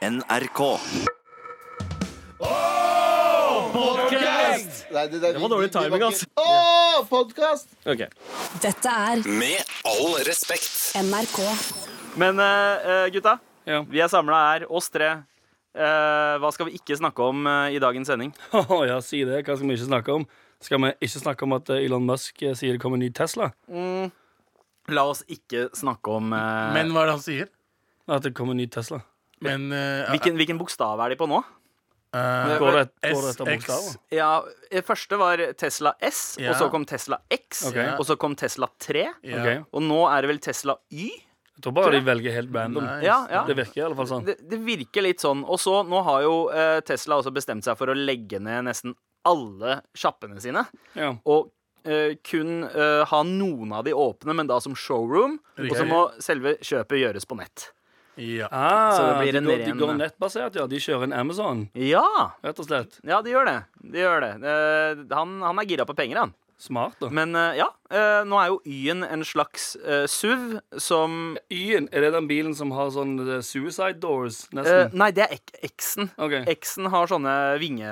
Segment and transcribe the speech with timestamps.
[0.00, 0.60] NRK.
[4.90, 6.22] Nei, det, det, var dårlig timing, ass.
[6.40, 7.68] Å, podkast!
[7.84, 8.08] Okay.
[8.64, 10.70] Dette er Med all respekt.
[10.96, 11.36] NRK.
[12.16, 13.36] Men uh, gutta,
[13.68, 13.82] Ja.
[13.92, 15.10] vi er samla her, oss tre.
[15.76, 18.32] Uh, hva skal vi ikke snakke om uh, i dagens sending?
[18.56, 19.44] Oh, ja, si det.
[19.44, 20.26] Hva skal vi ikke snakke om?
[20.64, 23.52] Skal vi ikke snakke om at Elon Musk sier det kommer en ny Tesla?
[24.88, 27.56] La oss ikke snakke om Men hva er det han sier?
[28.08, 29.04] At det kommer en ny Tesla?
[29.44, 31.40] Men uh, hvilken, hvilken bokstav er de på nå?
[32.10, 33.40] Uh, Går det, går det etter SX.
[33.46, 33.96] bokstaver?
[34.18, 34.30] Ja,
[34.82, 36.50] Første var Tesla S, Ja.
[36.50, 37.92] og så kom Tesla X, okay.
[37.94, 39.04] og så kom Tesla 3.
[39.22, 39.38] Ja.
[39.44, 39.68] Ok.
[39.78, 41.06] Og nå er det vel Tesla Y?
[41.60, 42.82] Jeg tror bare de velger helt random.
[42.88, 43.04] Nice.
[43.04, 43.44] Ja, ja.
[43.46, 44.26] Det virker i alle fall sånn.
[44.26, 45.42] Det, det virker litt sånn.
[45.44, 48.94] Og så, nå har jo eh, Tesla også bestemt seg for å legge ned nesten
[49.28, 50.62] alle sjappene sine.
[50.96, 51.10] Ja.
[51.28, 51.50] Og
[51.84, 55.36] eh, kun eh, ha noen av de åpne, men da som showroom.
[55.60, 57.68] Og så må selve kjøpet gjøres på nett.
[58.20, 58.48] Ja.
[58.52, 60.66] Ah, Så det blir de, en går, de går nettbasert, ja.
[60.68, 62.04] De kjører en Amazon, Ja!
[62.44, 62.98] rett og slett.
[63.06, 63.58] Ja, de gjør det.
[63.94, 64.32] De gjør det.
[64.44, 66.34] Eh, han, han er gira på penger, han.
[66.60, 67.08] Smart, da.
[67.08, 72.06] Men eh, ja, eh, nå er jo Y-en en slags uh, SUV som Y-en, er
[72.06, 74.94] det den bilen som har sånn eh, suicide doors, eh, nesten?
[75.00, 75.38] Nei, det er
[75.70, 76.10] X-en.
[76.50, 77.90] X-en har sånne vinge,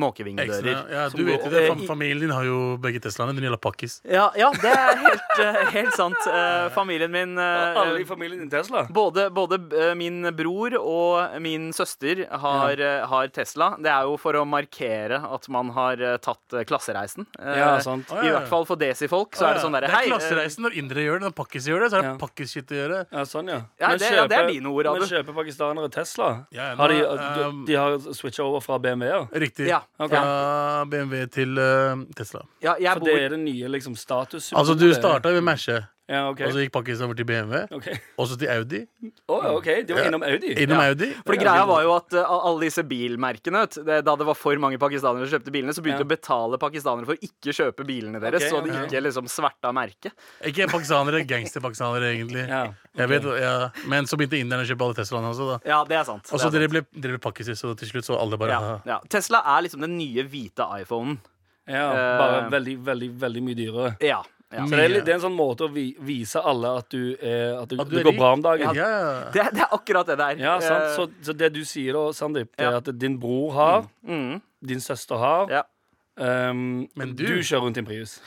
[0.00, 0.70] måkevingedører.
[0.72, 1.64] Ja, Ja, du vet jo det.
[1.70, 3.34] eh, familien din har jo begge Teslaene.
[3.36, 4.00] Den gjelder pakkis.
[4.04, 6.16] Ja, ja, det er helt, eh, helt sant.
[6.26, 8.86] Eh, familien min eh, Alle i familien din Tesla?
[8.90, 13.74] Både, både eh, min bror og min søster har, eh, har Tesla.
[13.78, 17.26] Det er jo for å markere at man har eh, tatt eh, klassereisen.
[17.38, 18.10] Eh, Ja, sant.
[18.10, 20.76] I hvert fall for desifolk så er det sånn derre Det er eh, klassereisen når
[20.80, 21.26] indere gjør det.
[21.28, 22.16] Når pakkis gjør det, så er det Ja.
[22.26, 22.98] pakkis-shit å gjøre.
[23.12, 23.60] Ja, sånn, ja.
[23.80, 26.46] Ja, Men det- ja, det er dine ord, Men kjøper pakistanere Tesla?
[26.52, 27.00] Ja, Har de,
[27.48, 29.28] um, de har switcha over fra BMW-er?
[29.32, 29.66] Riktig.
[29.68, 30.16] Ja, Okay.
[30.16, 32.42] Fra BMW til uh, Tesla.
[32.62, 35.44] ja, jeg For bor det er det nye liksom status Altså, du starta jo med
[35.54, 36.40] Merce, Ja, OK.
[36.44, 37.94] og så gikk Pakistan over til BMW, Okay.
[38.20, 38.80] og så til Audi.
[39.26, 40.50] Oh, ok, De var innom Audi?
[40.60, 40.90] Innom ja.
[40.92, 41.06] Audi.
[41.24, 44.60] Fordi greia var jo at uh, alle disse bilmerkene vet, det, Da det var for
[44.60, 46.04] mange pakistanere som kjøpte bilene, så begynte Ja.
[46.04, 48.84] de å betale pakistanere for å ikke kjøpe bilene deres, Ok, så de ok.
[48.84, 50.12] ikke liksom sverta merket.
[50.44, 52.44] Ikke pakistanere, gangsterpakistanere, egentlig.
[52.52, 52.66] Ja.
[53.00, 53.54] Jeg vet, ja.
[53.88, 55.58] Men så begynte inderne å kjøpe alle Teslaene også, da.
[55.72, 56.28] Ja, det er sant.
[56.28, 56.76] Og det så er dere sant.
[56.92, 59.00] ble, dere ble pakkiser, så til slutt så alle bare ja, ja.
[59.08, 61.16] Tesla er liksom den nye hvite iPhonen.
[61.66, 63.96] ja, Eh, Bare veldig, veldig veldig mye dyrere.
[64.04, 64.20] Ja.
[64.54, 64.64] Ja.
[64.64, 67.00] Så det er, litt, det er en sånn måte å vi, vise alle at du,
[67.18, 68.74] eh, at du, At du det er går bra om dagen.
[68.74, 69.30] Ja, Ja, ja.
[69.34, 70.36] Det, det er akkurat det der.
[70.44, 70.84] Ja, sant?
[70.88, 74.40] Eh, Så, så det du sier da, Sandeep, det er at din bror har, mm,
[74.72, 75.62] din søster har, ja,
[76.16, 78.18] um, Men du, du- kjører rundt i en Prius.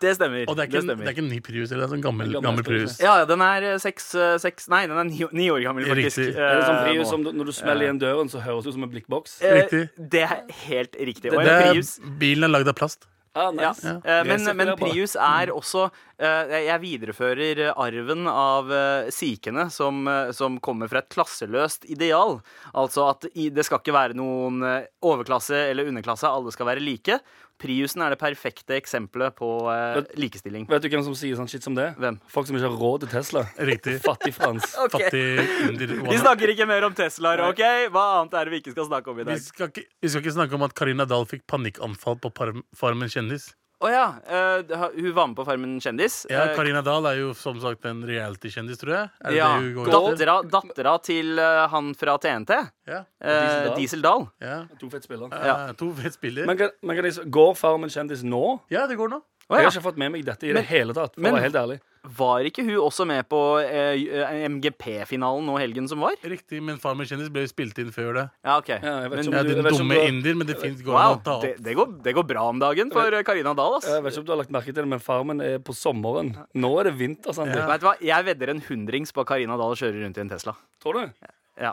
[0.00, 0.44] det stemmer.
[0.48, 1.94] Og det er, ikke, det en- det er ikke en ny Prius, eller det er
[1.94, 2.98] en sånn gammel, Gammel gammel Prius.
[3.00, 6.18] Ja, den er eh, seks, eh, seks Nei, den er ni, ni år gammel, faktisk.
[6.20, 6.36] Riktig.
[6.36, 8.84] Er det sånn Prius som når du smeller igjen døren, så høres det ut som
[8.84, 9.38] en blikkboks?
[9.40, 9.88] Riktig.
[9.96, 11.30] Det er helt riktig.
[11.32, 13.08] Det, det er, Prius bilen er lagd av plast.
[13.36, 13.84] Ah, nice.
[13.84, 14.00] ja.
[14.04, 14.72] Jeg Men, men.
[14.80, 15.86] Prius er også
[16.16, 21.84] eh, Jeg viderefører eh, arven av uh, sikhene som, eh, som kommer fra et klasseløst
[21.92, 22.38] ideal.
[22.72, 26.84] Altså at i, det skal ikke være noen eh, overklasse eller underklasse, alle skal være
[26.84, 27.20] like.
[27.56, 30.66] Priusen er det perfekte eksempelet på eh, Vet- likestilling.
[30.68, 31.86] Vet du hvem som sier sånn shit som det?
[31.96, 32.18] Hvem?
[32.28, 33.44] Folk som ikke har råd til Tesla.
[33.56, 33.94] Riktig.
[34.04, 34.74] Fattig-Frans.
[34.84, 35.08] okay.
[35.08, 35.96] Fattig.
[36.12, 37.62] Vi snakker ikke mer om Teslaer, OK?
[37.94, 39.40] Hva annet er det vi ikke skal snakke om i Vi dag?
[39.40, 42.32] skal, ikke, vi skal ikke snakke om at Karina Dahl fikk panikkanfall på
[42.76, 43.54] Farmen kjendis.
[43.84, 44.04] Å ja.
[44.24, 46.22] Uh, hun var med på Farmen kjendis.
[46.32, 49.10] Ja, Eh, Karina Dahl er jo som sagt en reality-kjendis, tror jeg.
[49.28, 49.48] Er ja,
[49.92, 52.56] dattera, dattera til uh, han fra TNT.
[52.88, 53.02] Ja.
[53.20, 54.26] eh, Diesel Diesel Dahl.
[54.40, 54.62] ja.
[54.80, 55.28] To fett spillere.
[55.44, 55.56] Ja.
[55.76, 56.48] To fett spiller.
[56.48, 58.60] Men, kan, men kan jeg, går Farmen kjendis nå?
[58.72, 59.20] Ja, det går nå.
[59.48, 61.14] Jeg har ikke fått med meg dette i Men- det hele tatt.
[61.14, 65.56] For men- å være helt ærlig Var ikke hun også med på eh, MGP-finalen nå
[65.58, 66.14] helgen som var?
[66.22, 68.24] Riktig, men Farmen kjendis ble jo spilt inn før det.
[68.46, 68.68] Ja, OK.
[68.68, 71.12] Ja, jeg vet Men, om Ja, om dumme du- indier, men det finnes går wow,
[71.14, 71.62] an å ta opp.
[71.62, 73.86] det, går, det går bra om dagen for Karina Dahl, ass.
[73.90, 76.30] Jeg vet ikke om du har lagt merke til det, men Farmen er på sommeren.
[76.54, 77.34] Nå er det vinter.
[77.34, 77.50] Sant?
[77.54, 77.66] Ja.
[77.66, 77.96] Vet du hva?
[78.00, 80.54] Jeg vedder en hundrings på at Karina Dahl kjører rundt i en Tesla.
[80.80, 81.12] Tror du?
[81.60, 81.72] Ja.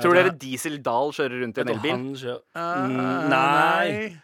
[0.00, 1.90] Tror dere Diesel Dahl kjører rundt i en elbil?
[1.90, 4.16] han kjører Mm, nei.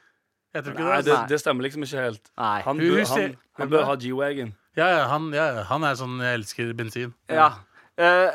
[0.55, 1.05] Jeg tror ikke Nei, det.
[1.05, 1.29] det, altså.
[1.29, 2.31] det stemmer liksom ikke helt.
[2.41, 2.61] Nei.
[2.65, 4.55] Han bør, ser- han, han bør ha G-Wagon.
[4.79, 7.13] Ja, ja, han, ja, han er sånn 'jeg elsker bensin'.
[7.29, 7.51] Ja.
[7.99, 8.31] Eh,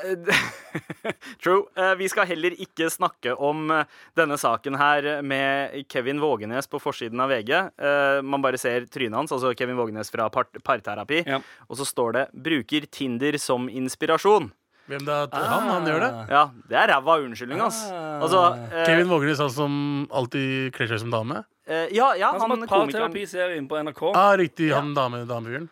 [1.44, 1.64] true.
[1.80, 3.86] Eh, vi skal heller ikke snakke om eh,
[4.20, 7.52] denne saken her med Kevin Vågenes på forsiden av VG.
[7.80, 11.24] Eh, man bare ser trynet hans, altså Kevin Vågenes fra par parterapi.
[11.26, 11.40] Ja.
[11.70, 14.52] Og så står det 'bruker Tinder som inspirasjon'.
[14.92, 15.22] Hvem da?
[15.32, 16.12] Han, han gjør det.
[16.30, 17.86] Ja, det er ræva unnskyldning, ass.
[17.88, 18.20] Ah.
[18.20, 21.46] Altså, eh, Kevin Vågenes, han som alltid kler seg som dame?
[21.68, 24.04] Eh, ja, ja, Han som han har komikeren parterapiserien på NRK.
[24.16, 25.70] Ah, riktig, han dame, damefyren.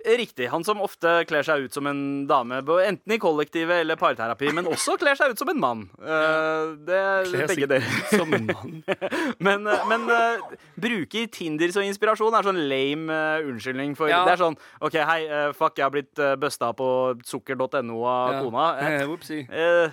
[0.00, 0.46] Riktig.
[0.48, 4.64] Han som ofte kler seg ut som en dame, enten i kollektivet eller parterapi, men
[4.70, 5.82] også kler seg ut som en mann.
[6.00, 7.98] Uh, det er Kler begge deler.
[8.08, 8.78] som en mann.
[9.46, 13.92] Men, eh, men uh, bruker Tinder som inspirasjon er sånn lame uh, unnskyldning.
[13.98, 14.22] For Ja.
[14.24, 16.88] det er sånn OK, hei, eh, fuck, jeg har blitt uh, busta på
[17.26, 18.40] sukker.no av Ja.
[18.40, 18.66] kona.
[18.80, 19.90] Uh, Eh, eh,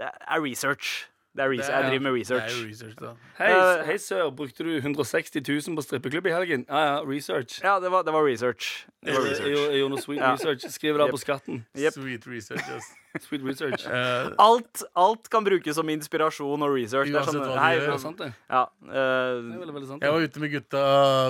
[0.00, 1.08] Det er research.
[1.36, 1.70] Det er research.
[1.72, 2.60] Jeg driver med Det research.
[2.62, 3.10] er research, da.
[3.38, 6.66] Hei, Eh, hei sør, brukte du 160 000 på strippeklubb i helgen?
[6.68, 7.60] Ja, ja, research.
[7.64, 8.86] Ja, det var, det var research.
[9.04, 9.48] Det var research.
[9.48, 10.66] jeg, jeg gjorde noe sweet research.
[10.70, 11.10] Skriv det Yep.
[11.10, 11.64] på skatten.
[11.78, 11.92] Yep.
[11.92, 12.84] Sweet research, ass.
[13.20, 13.84] Sweet research.
[13.92, 17.10] Eh, Alt, alt kan brukes som inspirasjon og research.
[17.10, 17.98] Det er Uansett sånn, hva du gjør.
[18.00, 18.30] Sant, det.
[18.48, 20.02] ja, Det eh, er veldig, veldig sant.
[20.06, 20.82] jeg var ute med gutta,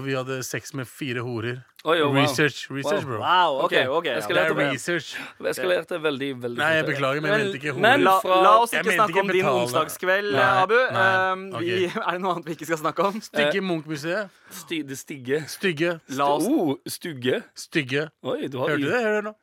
[0.06, 1.60] vi hadde sex med fire horer.
[1.82, 2.20] Oi, oh, wow.
[2.22, 3.18] Research, research, bro.
[3.18, 3.72] wow, OK.
[3.90, 4.20] Ok, ja.
[4.22, 4.66] skal Det lære er det.
[4.76, 5.16] research.
[5.50, 8.04] Eskalerte veldig, veldig Nei, jeg beklager, men jeg mente ikke Men.
[8.06, 10.76] La, la oss ikke snakke ikke om din onsdagskveld, Nei, Abu.
[10.94, 13.18] nei, Um, vi, er det noe annet vi ikke skal snakke om?
[13.26, 14.30] Stygge Munch-museet.
[14.62, 15.42] Sty, det stigge.
[15.50, 15.96] Stygge.
[16.14, 17.42] La oss Oh, stugge.
[17.58, 18.06] Stygge.
[18.22, 19.02] Oi, du har Hørte du det?
[19.02, 19.34] Hør nå?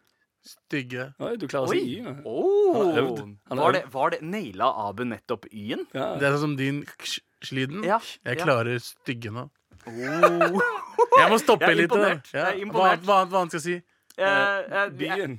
[0.46, 1.14] Stygge.
[1.20, 1.96] Oi, du klarer å si y.
[2.04, 2.14] ja.
[2.26, 3.20] Oh, Han har øvd.
[3.50, 5.86] Han har var, det, var det Naila Abu nettopp Y-en?
[5.94, 6.16] Ja.
[6.18, 7.84] Det er sånn som din k- sliden.
[7.86, 8.44] Ja, Jeg ja.
[8.46, 9.50] klarer stygge nå.
[9.88, 10.62] Oh.
[11.20, 11.90] Jeg må stoppe Jeg er litt.
[11.92, 11.96] da.
[12.00, 12.32] imponert.
[12.34, 13.04] Jeg er Hva, imponert.
[13.04, 13.84] hva, annet- hva annet skal jeg si?
[14.20, 15.36] Eh, eh, Byen.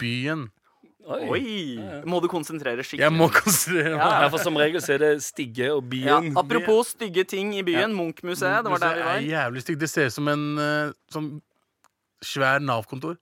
[0.00, 0.46] Byen.
[1.10, 1.20] Oi.
[1.32, 2.02] Oi!
[2.06, 3.06] Må du konsentrere skikkelig?
[3.06, 4.02] Jeg må konsentrere meg.
[4.04, 6.36] Ja, for som regel så er det stigge og Ja, byen.
[6.38, 7.94] apropos stygge ting i byen.
[7.96, 8.62] Munch-museet.
[8.64, 9.20] Det var der vi er var.
[9.50, 9.78] jævlig stygg.
[9.80, 11.30] Det ser ut som en eh, sånn
[12.22, 13.16] svær Nav-kontor.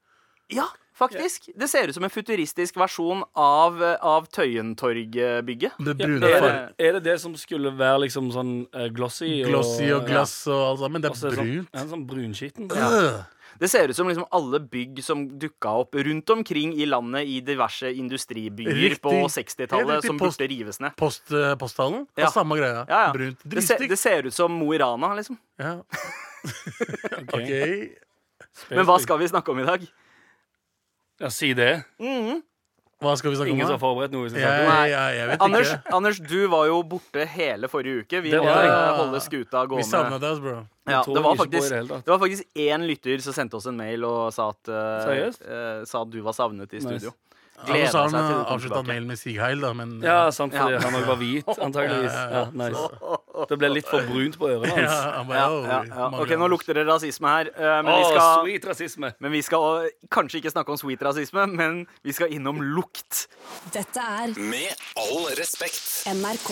[0.51, 0.67] Ja,
[0.99, 1.49] faktisk.
[1.57, 5.79] Det ser ut som en futuristisk versjon av, av Tøyentorg-bygget.
[5.79, 6.53] Det Ja, brune er, det,
[6.89, 9.45] er det det som skulle være liksom sånn eh, glossy?
[9.49, 11.03] Glossy og glass og alt sammen.
[11.05, 11.35] Det er er brunt.
[11.35, 11.75] sånn, brunt.
[11.75, 12.71] ja, sånn brunskitten.
[12.75, 13.25] Ja.
[13.59, 17.41] Det ser ut som liksom alle bygg som dukka opp rundt omkring i landet i
[17.43, 19.01] diverse industribyer Riktig.
[19.03, 20.95] på 60-tallet, som Post- burde rives ned.
[21.01, 22.31] Post, eh, posthallen Ja.
[22.31, 22.85] samme greia.
[22.87, 23.13] Ja, ja.
[23.17, 23.41] Brunt.
[23.43, 25.39] Det ser, det ser ut som Mo i Rana, liksom.
[25.59, 25.81] Ja.
[27.19, 27.35] Ok.
[27.35, 27.51] OK.
[28.71, 29.83] Men hva skal vi snakke om i dag?
[31.21, 31.83] Ja, si det.
[31.99, 32.43] Mm.
[32.99, 33.79] Hva skal vi snakke Ingen som om?
[33.79, 34.25] har forberedt noe.
[34.27, 34.89] vi skal ja, snakke om.
[34.91, 35.93] Jeg, vet Anders, ikke.
[35.95, 38.21] Anders, du var jo borte hele forrige uke.
[38.25, 38.97] Vi Det måtte var jeg.
[38.99, 39.87] holde skuta Vi gående.
[39.87, 40.55] savna deg, bro.
[40.89, 42.05] Ja, tror det, var ikke på i faktisk, det hele tatt.
[42.09, 45.43] det var faktisk én lytter som sendte oss en mail og sa at, eh, Seriøst?
[45.47, 46.89] eh, sa at du var savnet i Nice.
[46.89, 47.13] studio.
[47.59, 48.87] Ja, Gleda så sa seg han til du kom avslutta tilbake.
[48.89, 50.79] mailen med Sig Heil, da, men Ja, sant, fordi Ja.
[50.85, 52.13] han òg var hvit, antageligvis.
[52.15, 52.45] Ja, ja, Ja, ja.
[52.55, 52.79] nice.
[53.49, 54.93] Det ble litt for brunt på ørene hans.
[55.05, 56.07] Ja, han bare, Ja, ja, ja.
[56.09, 56.51] Ok, nå Anders».
[56.55, 57.47] lukter det rasisme her.
[57.57, 59.13] eh, men, vi skal, sweet rasisme.
[59.21, 63.27] men vi skal eh, kanskje ikke snakke om sweet rasisme, men vi skal innom lukt.
[63.75, 66.05] Dette er Med all respekt.
[66.15, 66.51] NRK.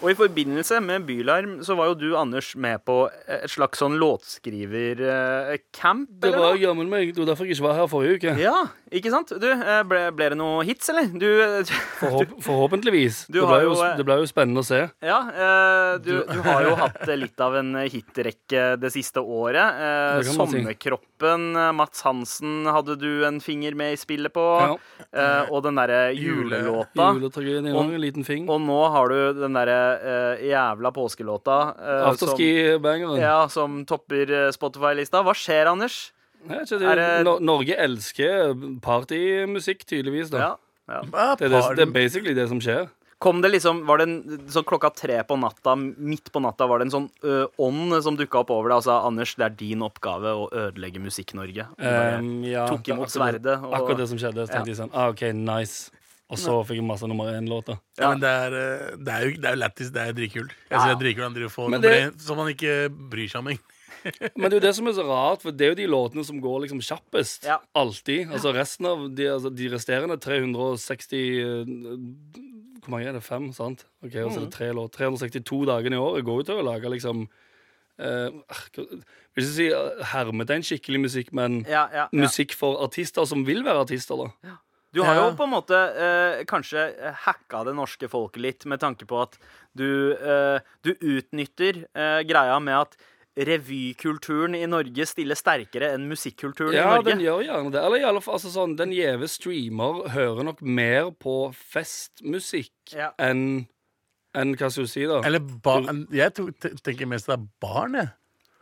[0.00, 3.96] Og i forbindelse med Bylarm så var jo du, Anders, med på et slags sånn
[3.98, 7.10] låtskrivercamp, Det eller var jammen meg.
[7.14, 8.30] Det var derfor jeg ikke var her forrige uke.
[8.38, 8.60] Ja,
[8.92, 9.32] ikke sant?
[9.40, 11.06] Du, eh, ble, ble det noe hits, eller?
[11.12, 11.26] Du,
[11.68, 13.26] du, Forhåp forhåpentligvis.
[13.28, 14.80] Det, ble jo, jo, eh, det ble jo spennende å se.
[15.04, 19.78] ja, eh, du, du har jo hatt eh, litt av en hitrekke det siste året.
[19.78, 21.60] Eh, Det Sommerkroppen, si.
[21.64, 24.46] Eh, Mats Hansen hadde du en finger med i spillet på.
[24.62, 24.76] Ja.
[25.12, 27.12] Eh, og den derre julelåta.
[27.16, 28.48] Juletragedien Og- liten fing.
[28.50, 29.78] Og nå har du den derre
[30.38, 31.58] eh, jævla påskelåta.
[31.78, 33.18] eh, Afterski-bangeren.
[33.20, 35.22] Ja, som topper eh, Spotify-lista.
[35.26, 36.12] Hva skjer, Anders?
[36.46, 40.30] Det, Er det- Nor- Norge elsker partymusikk, tydeligvis.
[40.30, 40.56] da Ja,
[40.88, 41.00] ja.
[41.12, 42.88] Ah, det, er det, det er basically det som skjer.
[43.20, 46.78] Kom det liksom, var det en, så Klokka tre på natta, midt på natta, var
[46.78, 49.56] det en sånn ø, ånd som dukka opp over deg og sa Anders, det er
[49.58, 51.66] din oppgave å ødelegge Musikk-Norge.
[51.82, 53.56] Um, ja, tok imot akkurat sverdet.
[53.64, 54.46] Og, Akkurat det som skjedde.
[54.46, 55.90] Så tenkte jeg sånn, ah, OK, nice.
[56.30, 57.80] Og så fikk jeg masse nummer én-låter.
[57.98, 59.90] Ja, men det er, eh, det er jo det er jo lættis.
[59.90, 60.50] Det er dritkult.
[60.70, 60.78] Jeg Ja.
[60.78, 63.28] synes det er dritkult han driver og får nummer det- én, som han ikke bryr
[63.32, 63.46] seg om.
[63.48, 63.74] egentlig.
[64.36, 66.24] Men det er jo det som er så rart, for det er jo de låtene
[66.26, 67.46] som går liksom kjappest.
[67.48, 67.58] Ja.
[67.78, 68.30] Alltid.
[68.34, 71.74] Altså resten av de, altså, de resterende 360 eh,
[72.84, 73.24] Hvor mange er det?
[73.26, 73.50] Fem?
[73.56, 73.84] sant?
[74.04, 74.94] Ok, og så er det tre låt.
[74.96, 77.26] 362 dagene i året går jo til å lage liksom
[77.98, 78.30] eh,
[78.78, 82.08] Vil ikke si eh, hermetegn skikkelig musikk, men ja, ja, ja.
[82.16, 84.56] musikk for artister som vil være artister, da.
[84.96, 85.34] Du har jo Ja.
[85.36, 86.86] på en måte eh, kanskje
[87.26, 89.36] hacka det norske folket litt, med tanke på at
[89.76, 92.96] du, eh, du utnytter eh, greia med at
[93.46, 96.98] revykulturen i Norge stiller sterkere enn musikkulturen Ja, i Norge.
[96.98, 97.82] Ja, den gjør gjerne det.
[97.84, 103.12] Eller i alle fall, altså sånn, den gjeve streamer hører nok mer på festmusikk Ja.
[103.18, 103.66] enn
[104.36, 105.20] enn hva skal du si, da?
[105.24, 105.80] Eller ba
[106.12, 106.34] Jeg
[106.84, 108.10] tenker mest det er barn, jeg.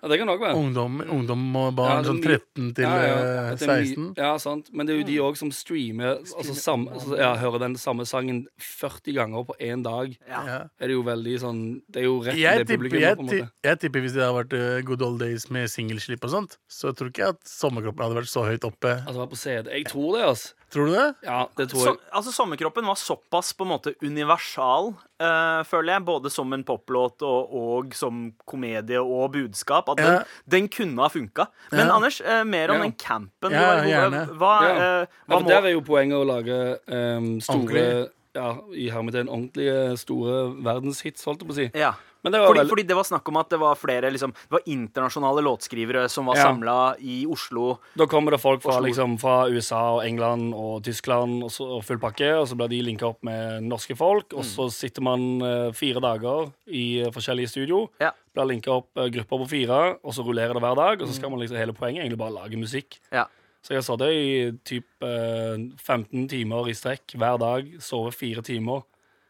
[0.02, 0.54] Ja, det kan òg være.
[0.60, 3.86] Ungdom, ungdom og barn Ja, sånn 13 til Ja, ja, eh, at det er mye-
[3.86, 4.14] 16.
[4.20, 4.68] Ja, sant.
[4.72, 8.04] Men det er jo de òg som streamer altså, sam, altså, ja, Hører den samme
[8.06, 10.16] sangen 40 ganger på én dag.
[10.28, 10.42] Ja.
[10.78, 13.78] Er det jo veldig sånn Det er jo rett Jeg til det publikummet, jeg, jeg
[13.80, 17.08] tipper hvis det hadde vært eh, good old days med singelslipp og sånt, så tror
[17.10, 18.92] ikke jeg at sommerkroppen hadde vært så høyt oppe.
[19.06, 19.70] Altså på CD.
[19.72, 20.52] Jeg tror det, altså.
[20.72, 21.14] Tror du det?
[21.22, 21.98] Ja, det tror Så, jeg.
[22.12, 24.88] altså Sommerkroppen var såpass på en måte universal,
[25.22, 30.12] uh, føler jeg, både som en poplåt og, og som komedie og budskap, at den,
[30.16, 30.22] Ja.
[30.56, 31.46] den kunne ha funka.
[31.70, 31.94] Men Ja.
[31.94, 32.82] Anders, uh, mer om Ja.
[32.82, 33.50] den campen.
[33.52, 34.26] Ja, du var gjerne.
[34.36, 35.00] Hva, Ja.
[35.02, 38.10] eh, hva må der er jo poenget å lage um, store Ordentlig.
[38.34, 41.70] ja, i hermetegn ordentlige store verdenshits, holdt jeg på å si.
[41.78, 41.94] Ja.
[42.26, 44.54] Det var Fordi, veldig fordi det var snakk om at det var flere liksom, Det
[44.56, 46.48] var internasjonale låtskrivere som var Ja.
[46.48, 47.78] samla i Oslo.
[47.94, 51.84] Da kommer det folk fra, liksom, fra USA og England og Tyskland og, så, og
[51.84, 55.42] full pakke, og så blir de linka opp med norske folk, og så sitter man
[55.42, 57.88] uh, fire dager i uh, forskjellige studio.
[58.00, 58.10] Ja.
[58.34, 61.02] Blir linka opp uh, grupper på fire, og så rullerer det hver dag.
[61.02, 62.98] Og så skal man liksom hele poenget egentlig bare lage musikk.
[63.12, 63.26] Ja.
[63.66, 68.84] Så jeg satt i typ eh, 15 timer i strekk hver dag, sove fire timer.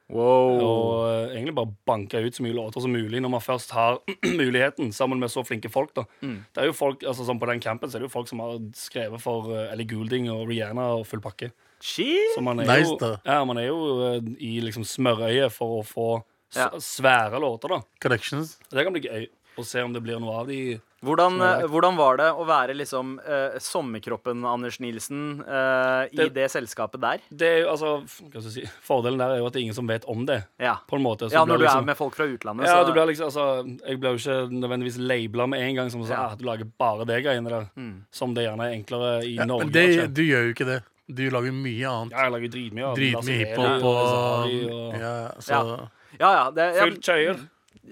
[0.09, 0.61] Wow.
[0.63, 3.97] Og eh, egentlig bare banke ut så mye låter som mulig når man først har
[4.41, 5.91] muligheten, sammen med så flinke folk.
[5.97, 8.29] da Det er jo folk, altså sånn På den campen så er det jo folk
[8.31, 11.51] som har skrevet for eh, Ellie Goulding og Rihanna og full pakke.
[11.83, 12.33] Shit.
[12.37, 13.11] Så man er Nice, jo, da.
[13.27, 13.81] ja, man er jo
[14.13, 16.09] eh, i liksom smørøyet for å få
[16.55, 16.71] s Ja.
[16.79, 17.69] svære låter.
[17.75, 18.57] da Connections.
[18.71, 19.27] Det kan bli gøy
[19.59, 22.75] å se om det blir noe av de Hvordan, eh, hvordan var det å være
[22.75, 27.19] liksom eh, sommerkroppen Anders Nilsen eh, i Det- det selskapet der?
[27.31, 27.91] Det er jo, altså,
[28.33, 30.47] hva skal si Fordelen der er jo at det er ingen som vet om det.
[30.59, 32.81] Ja, På en måte så ja når du liksom, er med folk fra utlandet, Ja,
[32.83, 36.01] så du blir liksom, altså, Jeg blir jo ikke nødvendigvis labela med en gang som
[36.03, 36.27] sånn, Ja.
[36.33, 37.69] ah, du lager bare det greiene der.
[38.11, 39.65] Som det gjerne er enklere i Ja, Norge.
[39.65, 40.83] men det, du gjør jo ikke det.
[41.09, 42.11] Du lager mye annet.
[42.17, 45.89] ja, jeg lager dritmye Dritmye hiphop og og, og ja, så, Ja.
[46.19, 47.37] Ja, ja, det, ja, Fullt tøyer.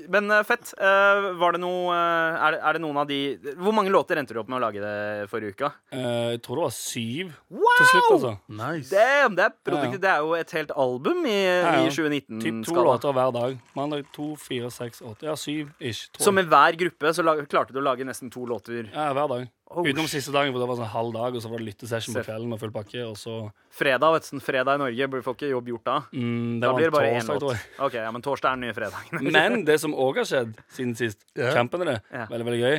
[0.08, 0.72] Men eh, fett.
[0.78, 3.18] Eh, var det noe eh, er, det, er det noen av de
[3.60, 5.70] Hvor mange låter endte du opp med å lage det forrige uka?
[5.94, 7.70] Jeg tror det var syv Wow!
[7.78, 8.32] til slutt, altså.
[8.60, 8.90] Nice.
[8.92, 9.98] Damn, det er Ja, ja.
[10.04, 12.86] Det er jo et helt album i, Ja, i Typ to 2019-skala.
[12.90, 13.58] låter hver dag.
[13.78, 15.28] Mandag to, fire, seks, åtte.
[15.28, 16.08] Ja, syv ish.
[16.18, 18.88] Så med hver gruppe så la, klarte du å lage nesten to låter.
[18.92, 19.48] Ja, hver dag.
[19.74, 22.14] Oh, Utenom siste dagen, hvor det var sånn halv dag, og så var det lyttesession
[22.14, 23.36] på kvelden og full pakke, og så
[23.74, 25.08] Fredag vet du, sånn fredag i Norge.
[25.10, 25.96] Burde får ikke jobb gjort da.
[26.14, 27.64] mm, Det Da var blir en det bare én låt.
[27.88, 29.32] Ok, ja, Men torsdag er den nye fredagen.
[29.38, 31.52] Men det som òg har skjedd siden sist, yeah.
[31.56, 32.30] campen er det, yeah.
[32.30, 32.76] veldig, veldig gøy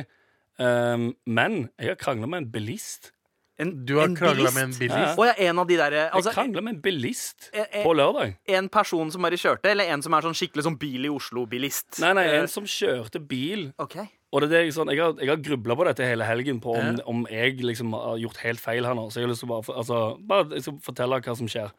[0.64, 3.12] um, Men jeg har krangla med en bilist.
[3.58, 5.16] En, Du har krangla med en bilist?
[5.16, 5.26] Ja.
[5.30, 8.34] Ja, en av de der, Altså, jeg krangla med en bilist en, en, på lørdag.
[8.48, 12.00] en person som bare kjørte, eller en som er sånn skikkelig sånn bil i Oslo-bilist?
[12.04, 13.70] Nei, nei, Eh, en som kjørte bil.
[13.80, 13.96] OK.
[14.36, 16.58] Og det er det jeg, sånn, jeg har, jeg har grubla på dette hele helgen,
[16.60, 19.06] på om, om jeg liksom har gjort helt feil her nå.
[19.08, 21.72] Så jeg har lyst til å bare, altså, bare fortelle hva som skjer.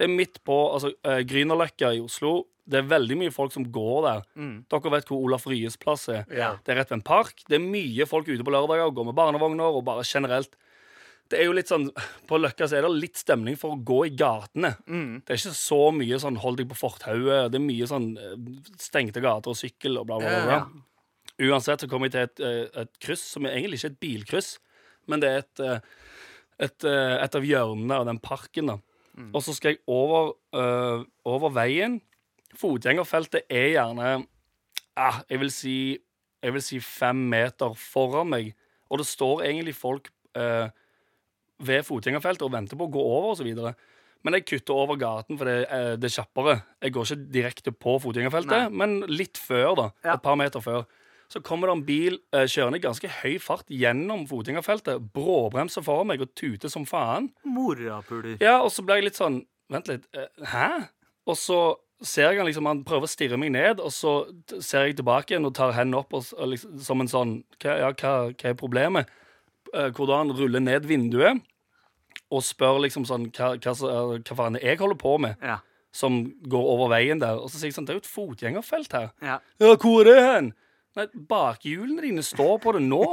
[0.00, 2.48] Det er midt på altså, eh, Grünerløkka i Oslo.
[2.70, 4.24] Det er veldig mye folk som går der.
[4.70, 6.24] Dere vet hvor Olaf Ryes plass er.
[6.34, 6.52] Ja.
[6.64, 7.44] Det er rett ved en park.
[7.46, 10.54] Det er mye folk ute på lørdager og går med barnevogner og bare generelt.
[11.30, 11.84] Det er jo litt sånn,
[12.26, 14.72] På Løkka så er det litt stemning for å gå i gatene.
[15.22, 17.50] Det er ikke så mye sånn hold deg på fortauet.
[17.52, 18.38] Det er mye sånn eh,
[18.82, 20.40] stengte gater og sykkel og bla, bla, bla.
[20.48, 20.56] bla.
[20.58, 20.86] Ja.
[21.40, 24.50] Uansett så kommer jeg til et, eh, et kryss som er egentlig ikke et bilkryss,
[25.08, 25.80] men det er et, eh,
[26.66, 28.66] et, eh, et av hjørnene av den parken.
[28.66, 28.78] da.
[29.34, 31.98] Og så skal jeg over, uh, over veien.
[32.56, 34.26] Fotgjengerfeltet er gjerne
[34.96, 35.74] ah, jeg, vil si,
[36.42, 38.54] jeg vil si fem meter foran meg,
[38.90, 40.68] og det står egentlig folk uh,
[41.60, 43.50] ved fotgjengerfeltet og venter på å gå over osv.
[44.24, 46.56] Men jeg kutter over gaten, for det, er- det er kjappere.
[46.82, 49.86] Jeg går ikke direkte på fotgjengerfeltet, men litt før, da.
[50.04, 50.14] Ja.
[50.14, 50.86] Et par meter før.
[51.30, 55.04] Så kommer det en bil eh, kjørende i ganske høy fart gjennom fotgjengerfeltet.
[55.14, 57.28] Bråbremser foran meg og tuter som faen.
[57.46, 58.34] Morapuler.
[58.42, 60.08] Ja, og så ble jeg litt sånn Vent litt.
[60.18, 60.88] eh, Hæ?
[61.30, 61.60] Og så
[62.02, 64.24] ser jeg han liksom Han prøver å stirre meg ned, og så
[64.58, 67.76] ser jeg tilbake igjen og tar hendene opp og, og liksom, som en sånn hva,
[67.78, 69.06] Ja, hva, hva er problemet?
[69.70, 71.38] Eh, Hvordan ruller ned vinduet
[72.30, 75.38] og spør liksom sånn Hva, hva, hva faen er jeg holder på med?
[75.46, 75.60] Ja.
[75.94, 77.38] Som går over veien der.
[77.38, 79.08] Og så sier jeg sånn Det er jo et fotgjengerfelt her.
[79.22, 79.38] ja.
[79.62, 80.50] Ja, hvor er det hen?
[81.00, 83.04] Nei, bakhjulene dine står på det nå.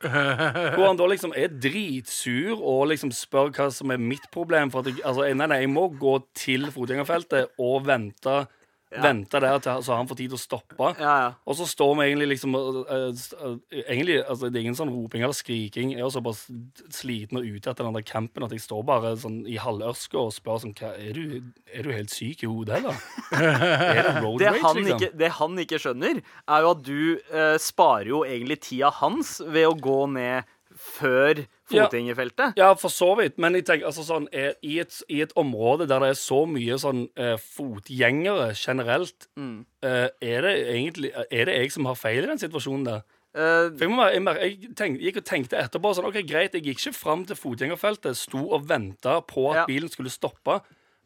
[0.00, 4.72] Hvor han da liksom er dritsur og liksom spør hva som er mitt problem.
[4.72, 8.38] For at jeg, altså, nei, nei, jeg må gå til fotgjengerfeltet og vente,
[8.90, 10.90] vente der til så han får tid til å stoppe.
[11.00, 11.28] Ja, ja.
[11.48, 15.92] Og så står vi egentlig liksom Egentlig, altså Det er ingen sånn roping eller skriking.
[15.94, 16.46] Jeg er såpass
[16.94, 20.34] sliten og ute etter den der campen at jeg står bare sånn i halvørska og
[20.34, 21.40] spør sånn hva, er, du,
[21.72, 22.98] er du helt syk i hodet, eller?
[23.38, 24.98] Er det road Det rage, han, liksom?
[24.98, 29.38] ikke, det han ikke skjønner, er jo at du eh, sparer jo egentlig tida hans
[29.44, 30.48] ved å gå ned
[30.98, 31.84] før Ja.
[31.86, 32.56] fotgjengerfeltet.
[32.56, 33.38] Ja, for så vidt.
[33.38, 36.42] Men jeg tenker, altså sånn, er, i, et, i et område der det er så
[36.48, 39.64] mye sånn eh, fotgjengere generelt, Mm.
[39.82, 43.02] eh, er det egentlig Er det jeg som har feil i den situasjonen der?
[43.36, 46.54] Uh, jeg, må, jeg, jeg, mer- jeg tenk, gikk og tenkte etterpå sånn, ok, greit,
[46.56, 49.66] jeg gikk ikke fram til fotgjengerfeltet, sto og venta på at Ja.
[49.68, 50.56] bilen skulle stoppe.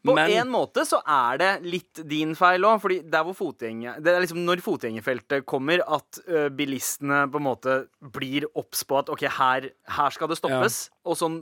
[0.04, 4.00] På men en måte så er det litt din feil òg, fordi der hvor fotgjenger,
[4.02, 7.76] det er liksom når fotgjengerfeltet kommer, at ø, bilistene på en måte
[8.14, 9.68] blir obs på at OK, her,
[9.98, 10.88] her skal det stoppes.
[11.06, 11.40] Og sånn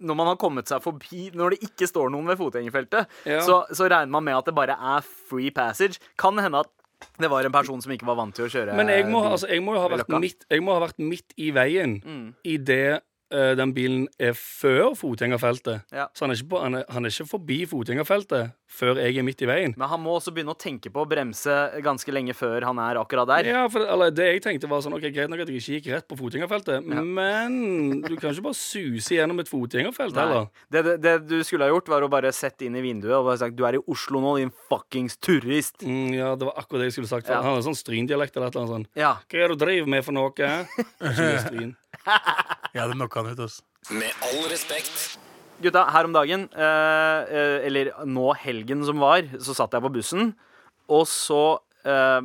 [0.00, 3.42] når man har kommet seg forbi Når det ikke står noen ved fotgjengerfeltet, Ja.
[3.44, 6.00] så, så regner man med at det bare er free passage.
[6.16, 6.70] Kan hende at
[7.20, 9.46] det var en person som ikke var vant til å kjøre Men jeg må, altså,
[9.48, 12.34] jeg må ha vært midt, jeg må ha vært midt i veien Mm.
[12.44, 13.00] i det
[13.32, 15.86] eh, den bilen er før fotgjengerfeltet.
[15.94, 16.08] Ja.
[16.14, 19.26] Så han er, ikke på, han, er, han er ikke forbi fotgjengerfeltet før jeg er
[19.26, 19.74] midt i veien.
[19.78, 23.00] Men han må også begynne å tenke på å bremse ganske lenge før han er
[23.00, 23.48] akkurat der.
[23.50, 25.88] Ja, for eller, Det jeg tenkte var sånn, ok, Greit nok at jeg ikke gikk
[25.94, 27.56] rett på fotgjengerfeltet, men
[28.04, 30.22] du kan ikke bare suse gjennom et fotgjengerfelt Nei.
[30.22, 30.48] heller.
[30.70, 33.26] Det, det, det du skulle ha gjort, var å bare sette inn i vinduet og
[33.32, 35.82] bare sagt du er i Oslo nå, din fuckings turist.
[35.82, 37.30] Mm, ja, det var akkurat det jeg skulle sagt.
[37.30, 37.42] Ja.
[37.42, 38.92] Han har sånn stryndialekt eller et eller annet sånt.
[38.98, 39.16] Ja.
[39.26, 40.30] Hva er det du driver med for noe?
[41.10, 41.74] Ikke stryn.
[42.74, 43.40] Jeg hadde knocka han ut.
[43.46, 43.62] altså.
[43.96, 45.18] Med all respekt.
[45.60, 49.90] Gutta, her om dagen, eh, eh, eller nå helgen som var, så satt jeg på
[49.92, 50.30] bussen,
[50.90, 51.40] og så
[51.84, 52.20] eh,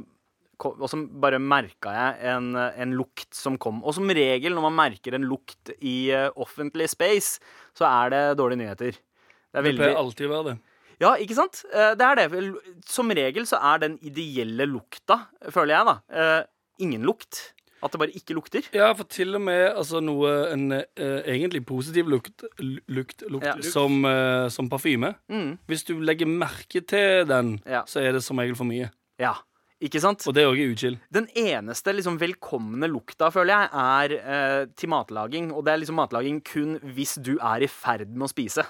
[0.62, 3.82] kom, Og så bare merka jeg en, en lukt som kom.
[3.84, 7.42] Og som regel når man merker en lukt i eh, offentlig space,
[7.75, 8.96] så er det dårlige nyheter.
[8.96, 10.56] Det er Det pleier alltid å være det.
[11.04, 11.65] Ja, ikke sant?
[11.75, 12.39] Eh, Det er det.
[12.88, 16.42] Som regel så er den ideelle lukta, føler jeg, da, eh,
[16.88, 17.50] ingen lukt.
[17.86, 18.65] At det bare ikke lukter.
[18.74, 22.44] Ja, for til og med altså, noe en eh, egentlig positiv lukt,
[22.89, 23.56] lukt, lukt Ja.
[23.62, 25.13] som, uh, som parfyme.
[25.30, 27.84] Mm, Hvis du legger merke til den, Ja.
[27.86, 28.89] så er det som regel for mye.
[29.22, 29.36] ja.
[29.84, 30.24] Ikke sant?
[30.25, 30.96] Og det er uchill.
[31.12, 34.13] Den eneste liksom velkomne lukta, føler jeg, er
[34.62, 35.50] eh, til matlaging.
[35.51, 38.63] Og det er liksom matlaging kun hvis du er i ferd med å spise.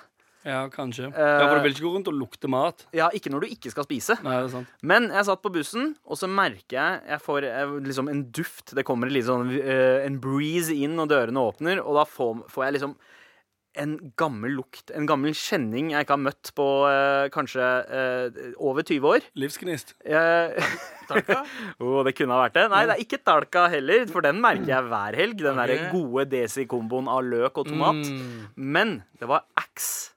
[0.46, 1.10] Ja, kanskje.
[1.10, 2.86] Eh, ja, For du vil ikke gå rundt og lukte mat.
[2.96, 4.20] Ja, ikke når du ikke skal spise.
[4.22, 4.78] Nei, det er sant.
[4.86, 8.76] Men jeg satt på bussen, og så merker jeg jeg får jeg, liksom en duft.
[8.78, 12.98] Det kommer eh, en breeze inn, og dørene åpner, og da får, får jeg liksom
[13.76, 17.66] en gammel lukt, en gammel kjenning jeg ikke har møtt på eh, kanskje
[17.98, 19.28] eh, over 20 år.
[19.36, 19.96] Livsgnist.
[21.10, 21.42] Talka?
[21.84, 22.66] oh, det kunne ha vært det.
[22.72, 25.40] Nei, det er ikke talka heller, for den merker jeg hver helg.
[25.44, 25.76] Den okay.
[25.76, 28.04] der gode desi-komboen av løk og tomat.
[28.06, 28.52] Mm.
[28.56, 30.15] Men det var Axe.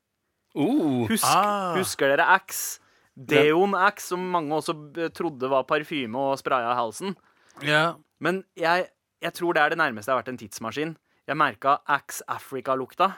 [0.56, 1.74] Uh, Husk, Ah.
[1.76, 2.80] Husker dere Axe?
[3.18, 4.74] Deon Axe, som mange også
[5.14, 7.16] trodde var parfyme og spraya i halsen.
[7.62, 7.94] Yeah.
[8.22, 8.88] Men jeg,
[9.22, 10.96] jeg tror det er det nærmeste jeg har vært en tidsmaskin.
[11.28, 13.10] Jeg merka Axe Africa-lukta.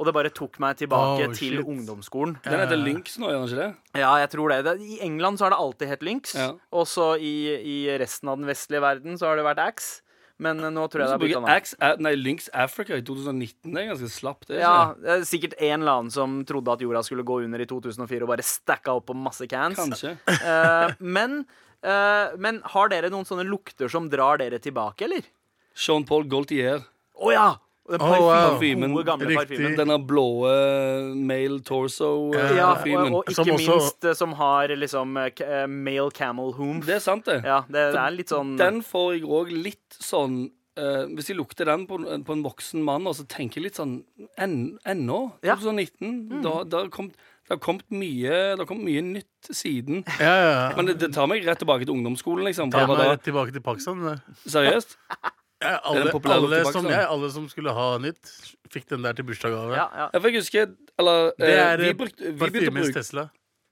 [0.00, 2.38] Og det bare tok meg tilbake Oh, til ungdomsskolen.
[2.42, 4.00] den heter Lynx nå, gjør den ikke det?
[4.00, 4.72] Ja, jeg tror det.
[4.80, 6.32] I England så har det alltid hett Lynx.
[6.34, 6.48] Ja.
[6.72, 10.01] Og så i, i resten av den vestlige verden så har det vært Axe.
[10.42, 11.72] Men eh, nå tror jeg det er bytta navn.
[11.86, 13.70] Eh, nei, Lynx Africa i 2019.
[13.70, 14.46] Det er ganske slapt.
[14.50, 17.62] det Ja, det er sikkert en eller annen som trodde at jorda skulle gå under
[17.62, 19.78] i 2004 og bare stacka opp på masse cans.
[19.78, 20.16] Kanskje.
[20.28, 21.42] Uh, men,
[21.86, 25.28] uh, men har dere noen sånne lukter som drar dere tilbake, eller?
[25.72, 26.82] Sean Paul Gaultier.
[27.22, 27.50] Å ja!
[27.90, 28.52] Den Oh, wow.
[28.54, 28.92] Parfymen.
[28.94, 29.56] gode, gamle Riktig.
[29.58, 29.76] parfymen.
[29.76, 33.10] Denne blå eh, male torso-parfymen.
[33.12, 36.86] og, og ikke Som også- minst eh, som har liksom eh, eh, male camel hump.
[36.86, 37.42] det er sant, det.
[37.44, 41.36] Ja, det, det er litt sånn Den får jeg òg litt sånn Uh, Hvis jeg
[41.36, 44.04] lukter den på, på en voksen mann, og så tenker jeg litt sånn
[44.40, 45.34] en- Ennå?
[45.44, 45.52] Ja.
[45.60, 46.40] 2019?
[46.42, 50.00] Da, da har det har kommet mye Det har kommet mye nytt siden.
[50.18, 50.72] Ja, ja.
[50.74, 52.70] Men det, det tar meg rett tilbake til ungdomsskolen, liksom.
[52.72, 54.22] Ta meg da, rett tilbake til Pakistan.
[54.48, 54.96] seriøst?
[55.62, 58.32] Ja, alle, alle, som, ja, alle som skulle ha nytt,
[58.72, 59.76] fikk den der til bursdagsgave.
[59.78, 60.08] ja, ja.
[60.12, 62.96] Jeg for jeg husker Eller Det eh, er vi, eh, brukte, vi begynte å bruke
[62.98, 63.28] Tesla.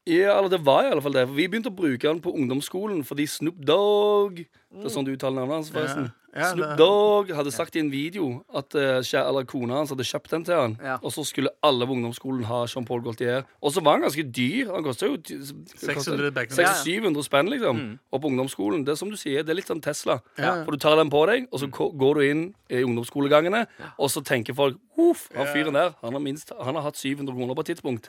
[0.09, 1.27] Ja, eller det var i alle fall det.
[1.29, 5.11] For vi begynte å bruke den på ungdomsskolen fordi Snoop Dogg Det er sånn du
[5.17, 6.13] uttaler navnet hans, forresten.
[6.31, 10.31] Ja, Snoop Dogg hadde sagt i en video at uh, eller kona hans hadde kjøpt
[10.31, 10.77] den til han.
[10.79, 10.93] Ja.
[11.03, 13.43] Og så skulle alle på ungdomsskolen ha Jean-Paul Gaultier.
[13.61, 14.71] Og så var han ganske dyr.
[14.71, 16.69] Han kosta jo 600 back then.
[16.69, 16.85] Ja, ja.
[17.03, 17.81] 600-700 spenn, liksom.
[18.15, 18.85] Og på ungdomsskolen.
[18.87, 20.21] Det er som du sier, det er litt sånn Tesla.
[20.39, 20.61] Ja.
[20.63, 23.65] For du tar den på deg, og så ko- går du inn i ungdomsskolegangene,
[23.99, 27.33] og så tenker folk Uff, han fyren der, han har, minst, han har hatt 700
[27.35, 28.07] kroner på et tidspunkt.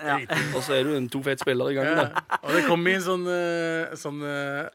[0.54, 2.12] Og så er du en to feit spiller i gangen.
[2.44, 4.68] Og det kom i en sånn, eh, sånn eh,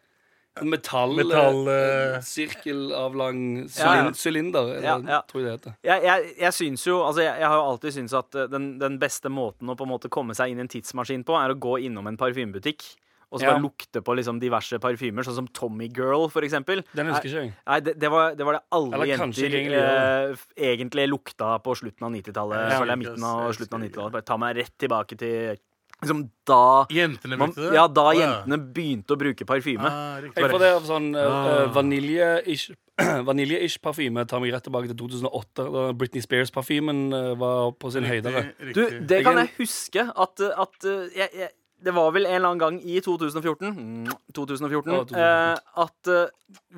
[0.65, 2.17] metall, Metall, uh...
[2.17, 3.41] eh, sirkelavlang
[3.79, 4.13] Ja, ja.
[4.17, 5.23] sylinder, Ja, ja.
[5.29, 5.75] tror jeg det heter.
[5.85, 8.71] Jeg, jeg, jeg syns jo Altså, jeg, jeg har jo alltid syntes at eh, den,
[8.81, 11.53] den beste måten å på en måte komme seg inn i en tidsmaskin på, er
[11.55, 12.87] å gå innom en parfymebutikk.
[13.35, 13.53] Og så Ja.
[13.57, 16.85] bare lukte på liksom diverse parfymer, sånn som Tommy Girl, for eksempel.
[16.95, 17.55] Den husker ikke jeg.
[17.67, 21.75] Nei, det, det, var, det var det alle Eller jenter egentlig eh, egentlig lukta på
[21.75, 22.69] slutten av 90-tallet.
[22.71, 24.15] Ja, eller midten av slutten av 90-tallet.
[24.15, 25.59] Bare ta meg rett tilbake til
[26.03, 27.77] liksom da Jentene man, brukte det?
[27.79, 28.27] Ja, da oh, ja.
[28.27, 29.87] jentene begynte å bruke parfyme.
[29.89, 30.43] Ah, riktig.
[30.43, 32.71] Jeg får det av sånn uh, vanilje-ish
[33.29, 38.07] Vanilje-ish parfyme tar meg rett tilbake til 2008, da Britney Spears-parfymen eh, var på sin
[38.09, 38.47] høydere.
[38.73, 41.51] Du, det kan Jeg- huske at, at jeg, jeg,
[41.85, 45.19] Det var vel en eller annen gang i 2014 mm, 2014 Å, 2014.
[45.21, 46.13] eh, at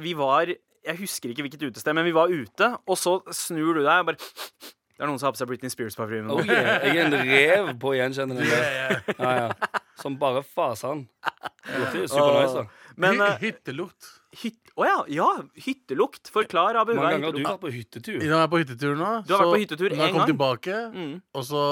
[0.03, 3.85] vi var Jeg husker ikke hvilket utested, men vi var ute, og så snur du
[3.85, 6.27] deg og bare Det er noen som har på seg Britney Spears-parfyme.
[6.35, 6.83] Oh, yeah.
[6.83, 8.49] Jeg er en rev på å gjenkjenne den.
[8.51, 9.69] Ja, ja.
[10.03, 11.05] Som bare fasen.
[11.23, 12.65] Det lukter super nice, da.
[12.99, 14.09] Men uh, Hyttelukt.
[14.43, 14.59] hytt...
[14.75, 15.27] oh, ja, ja!
[15.63, 16.33] Hyttelukt.
[16.35, 16.97] Forklar, Abu.
[16.97, 18.17] Hvor mange er ganger har du vært på hyttetur?
[18.19, 19.11] Nå er jeg på hyttetur nå.
[19.29, 20.03] Du har vært på hyttetur når gang.
[20.09, 21.13] jeg kom tilbake, Mm.
[21.39, 21.63] og så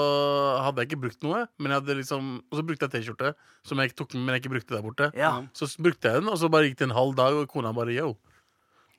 [0.63, 3.33] hadde jeg ikke brukt noe, men jeg hadde liksom, og så brukte jeg T-skjorte,
[3.67, 5.11] som jeg tok med, men jeg ikke brukte der borte.
[5.19, 5.33] Ja.
[5.51, 7.91] Så brukte jeg den, og så bare gikk det en halv dag, og kona bare
[7.95, 8.13] yo.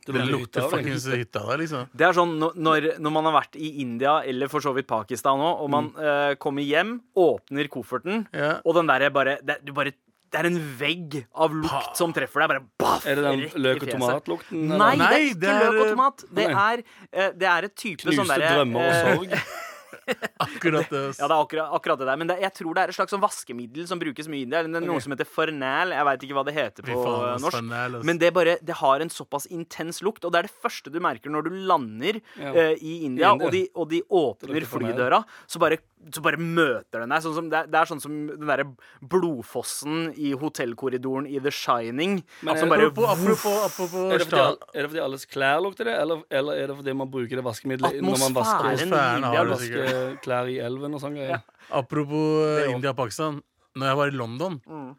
[0.09, 1.87] Det Det lukter lukter av fuckings hytta der, liksom.
[1.95, 5.39] Det er sånn når- når, man har vært i India eller for så vidt Pakistan
[5.39, 8.61] òg, og man eh, kommer hjem, åpner kofferten, Ja.
[8.65, 9.93] og den derre bare, det, du bare
[10.31, 12.49] Det er en vegg av lukt som treffer deg.
[12.51, 13.07] Bare baff!
[13.07, 14.67] Er det den løk- og tomatlukten?
[14.69, 16.25] Nei, Nei, det er ikke det er, løk og tomat.
[16.35, 16.83] Det er,
[17.15, 19.33] eh, det er et type sånn Knuste drømmer og eh, sorg.
[20.47, 21.03] Akkurat det.
[21.19, 22.21] Ja, det er akkurat, akkurat det der.
[22.21, 24.63] Men det, jeg tror det er et slags sånn vaskemiddel som brukes mye i India.
[24.65, 25.07] Det er noe okay.
[25.07, 25.95] som heter fornal.
[25.97, 27.59] Jeg veit ikke hva det heter på faen, norsk.
[27.59, 27.99] Fanel.
[28.09, 30.99] Men det, bare, det har en såpass intens lukt, og det er det første du
[31.05, 32.53] merker når du lander Ja.
[32.55, 33.33] uh, i India, I India.
[33.35, 35.81] og, de, og de åpner flydøra, så bare,
[36.15, 37.25] så bare møter den deg.
[37.25, 38.67] Sånn som, det, er, det er sånn som den derre
[39.03, 42.21] blodfossen i hotellkorridoren i The Shining.
[42.43, 45.89] Men altså, bare Apropos, apropos, apropos Er det, fordi, er det fordi alles klær lukter
[45.89, 49.51] det, eller, eller er det fordi man bruker det vaskemiddelet når man vasker, Atmosfæren har
[49.51, 49.98] det sikkert.
[50.25, 51.43] Klær i elven og sånn greier?
[51.71, 52.73] Apropos Det eh.
[52.75, 53.43] India og Pakistan.
[53.79, 54.97] Når jeg var i London Mm.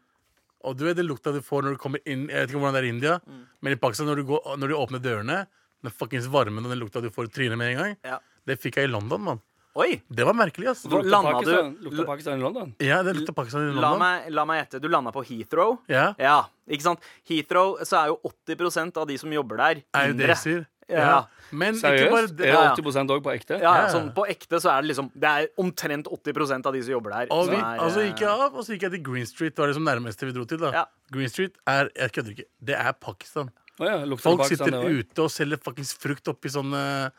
[0.62, 2.74] Og du vet det lukta du får når du kommer inn Jeg vet ikke hvordan
[2.76, 3.44] det er i India, Mm.
[3.62, 5.46] men i Pakistan, når du, går, når du åpner dørene
[5.82, 8.18] Den fuckings varmen og den lukta du får i trynet med en gang, Ja.
[8.46, 9.40] det fikk jeg i London, mann.
[9.76, 10.02] Oi!
[10.10, 10.84] Det var merkelig, ass.
[10.84, 12.74] Hvor- Lukter Pakistan, du- lukta Pakistan i London?
[12.80, 13.98] Ja, det lukta Pakistan i La London.
[14.00, 14.80] meg, la meg gjette.
[14.82, 15.78] Du landa på Heathrow.
[15.88, 17.00] Ja, Ja, ikke sant?
[17.24, 20.66] Heathrow så er jo 80% av de som jobber der, er jo det jeg sier.
[20.90, 21.20] Ja.
[21.50, 22.42] Men ikke bare Seriøst?
[22.46, 23.56] Er det 80 òg på ekte?
[23.62, 26.94] Ja, sånn På ekte så er det liksom Det er omtrent 80% av de som
[26.94, 27.32] jobber der.
[27.34, 29.56] Og vi, er, altså eh, gikk jeg av, og så gikk jeg til Green Street.
[29.56, 30.62] Det var det som nærmeste vi dro til.
[30.62, 30.84] da Ja.
[31.10, 32.48] Green Street er Jeg kødder ikke.
[32.70, 33.50] Det er Pakistan.
[33.80, 37.10] Oh, ja, Folk Pakistan, sitter ute og selger fuckings frukt oppi sånne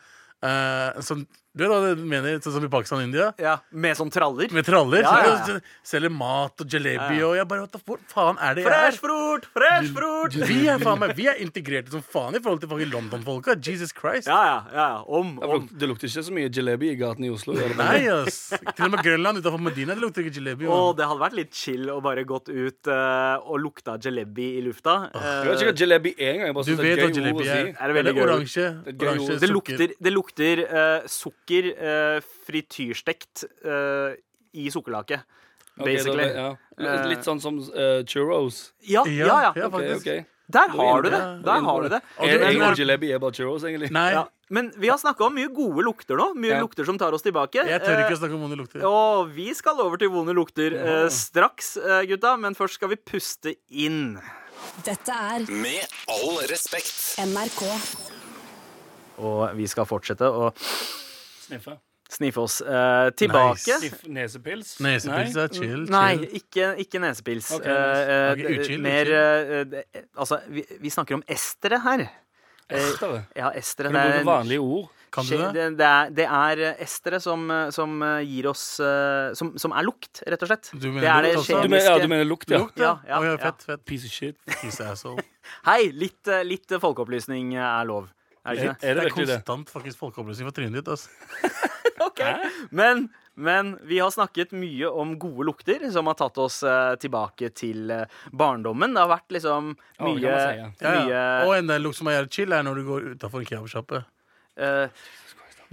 [0.42, 1.20] Uh, sånn,
[1.52, 2.38] Du vet hva jeg mener?
[2.40, 3.26] Sånn som i Pakistan og India?
[3.36, 4.48] ja, Med sånn traller.
[4.56, 5.02] Med traller.
[5.04, 5.40] Ja, ja, ja.
[5.44, 7.26] Så Selger mat og jalebi Ja, ja.
[7.28, 9.00] og jeg bare Hvor faen er det jeg Fresh er?
[9.02, 9.48] fruit!
[9.52, 10.36] Fresh fruit!
[10.48, 13.56] Vi er faen meg Vi er integrerte som faen i forhold til London-folka.
[13.60, 14.30] Jesus Christ.
[14.32, 14.56] Ja, ja.
[14.72, 15.02] ja, ja.
[15.04, 15.68] Om, Ja, om.
[15.68, 17.52] Det lukter ikke så mye jalebi i gaten i Oslo.
[17.58, 17.76] det det?
[17.76, 18.40] Nei, ass.
[18.72, 20.70] Til og med Grønland utenfor Medina det lukter ikke jalebi.
[20.72, 24.64] Og det hadde vært litt chill å bare gått ut uh, og lukta jalebi i
[24.64, 24.96] lufta.
[25.12, 26.56] Jeg vet ikke hva jalebi er engang.
[26.64, 27.52] Du vet hva jalebi er.
[27.52, 27.76] si.
[27.76, 28.24] Er det veldig gøy?
[28.24, 28.66] oransje.
[28.88, 29.38] Det er oransje.
[29.44, 34.14] Det lukter, det lukter eh, sukker eh, frityrstekt eh,
[34.54, 35.22] i sukkerlake.
[35.78, 36.28] Ok, Basically.
[36.28, 37.06] da- ja.
[37.08, 38.72] Litt sånn som uh, churros.
[38.84, 39.68] Ja, Ja, ja, ja.
[39.68, 39.70] okay.
[39.96, 40.26] faktisk.
[40.52, 41.20] Der har du det.
[41.46, 42.00] Der har du det.
[42.20, 43.90] Er Egentlig jalebi er bare churros, egentlig.
[43.90, 44.26] Nei, Ja.
[44.52, 46.34] Men vi har snakka om mye gode lukter nå.
[46.36, 46.60] Mye Ja.
[46.60, 47.54] lukter som tar oss tilbake.
[47.64, 48.82] jeg tør ikke Eh, å snakke om vonde lukter.
[48.84, 52.36] Og vi skal over til vonde lukter eh, straks, eh, gutta.
[52.38, 54.20] Men først skal vi puste inn.
[54.84, 57.16] Dette er Med all respekt.
[57.24, 57.62] NRK.
[59.18, 60.52] Og vi skal fortsette å
[61.52, 61.76] Sniffe.
[62.12, 63.76] sniffe oss eh, tilbake.
[63.80, 64.00] Nice.
[64.08, 64.72] Nesepils?
[64.84, 65.84] Nesepils er chill.
[65.92, 67.52] Nei, ikke, ikke nesepils.
[67.56, 68.16] Ok, nice.
[68.32, 69.78] okay, Ok, uchill, mer uchill.
[69.84, 72.04] eh, Altså, vi, vi snakker om estere her.
[72.72, 73.22] Estere.
[73.36, 73.92] Ja, estere.
[73.92, 74.90] Kan du bruke vanlige ord?
[75.12, 75.48] Kan du det?
[75.52, 79.50] Det, det, er, det er eh, estere som, eh, som eh, gir oss eh, som,
[79.60, 80.70] som er lukt, rett og slett.
[80.72, 81.58] Du mener det er det lukt også?
[81.60, 82.60] Du mener, ja, du mener lukt, ja.
[82.62, 82.94] Lukt, ja.
[83.04, 83.42] Ja, ja, ja, ja.
[83.42, 83.84] fett, fett.
[83.90, 84.38] Piece of shit.
[84.62, 85.20] Piece of asshole.
[85.68, 88.08] Hei, litt, eh, litt eh, folkeopplysning er lov.
[88.44, 88.88] Er det Er, ikke det?
[88.90, 89.72] er det Det er konstant det?
[89.72, 90.88] faktisk folkeopplysning for trynet ditt.
[90.92, 91.08] ass.
[92.70, 97.52] Men, men vi har snakket mye om gode lukter som har tatt oss eh, tilbake
[97.56, 98.94] til eh, barndommen.
[98.96, 100.68] Det har vært liksom mye, oh, si, ja.
[100.82, 101.24] Ja, ja.
[101.46, 104.02] Og enda en lukt som er jævlig chill, er når du går utafor en kebabsjappe.
[104.60, 104.86] Uh,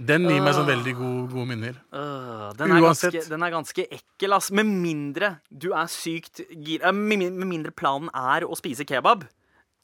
[0.00, 1.74] Den gir meg sånn veldig gode, gode minner.
[1.92, 3.12] Uh, den, er Uansett.
[3.12, 4.48] ganske, den er ganske ekkel, ass.
[4.56, 9.26] Med mindre du er sykt gira eh, Med, med mindre planen er å spise kebab.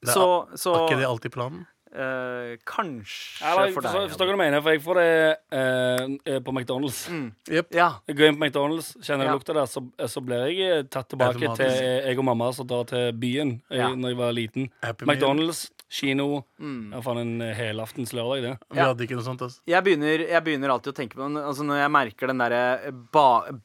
[0.01, 0.25] Det er Så,
[0.57, 1.67] så Er ikke det alltid planen?
[1.95, 3.93] Øh, Kanskje ja, da, for deg.
[3.93, 4.09] deg.
[4.11, 6.99] forstår hva du mener, for jeg får det uh, på McDonald's.
[7.51, 7.73] Jepp.
[7.75, 7.89] Ja.
[8.07, 9.31] Jeg går inn på McDonald's, kjenner Ja.
[9.31, 12.67] jeg lukta der, så, så blir jeg eh, tatt tilbake til jeg og mamma som
[12.67, 13.89] drar til byen eh, Ja.
[13.95, 14.69] Når jeg var liten.
[14.83, 16.43] Happy McDonald's, kino.
[16.59, 16.91] Mm.
[16.93, 18.53] Ja, faen, en helaftens lørdag, det.
[18.73, 19.41] Vi hadde ikke noe sånt.
[19.41, 19.61] altså.
[19.67, 22.91] Jeg begynner, jeg begynner alltid å tenke på den altså Når jeg merker den derre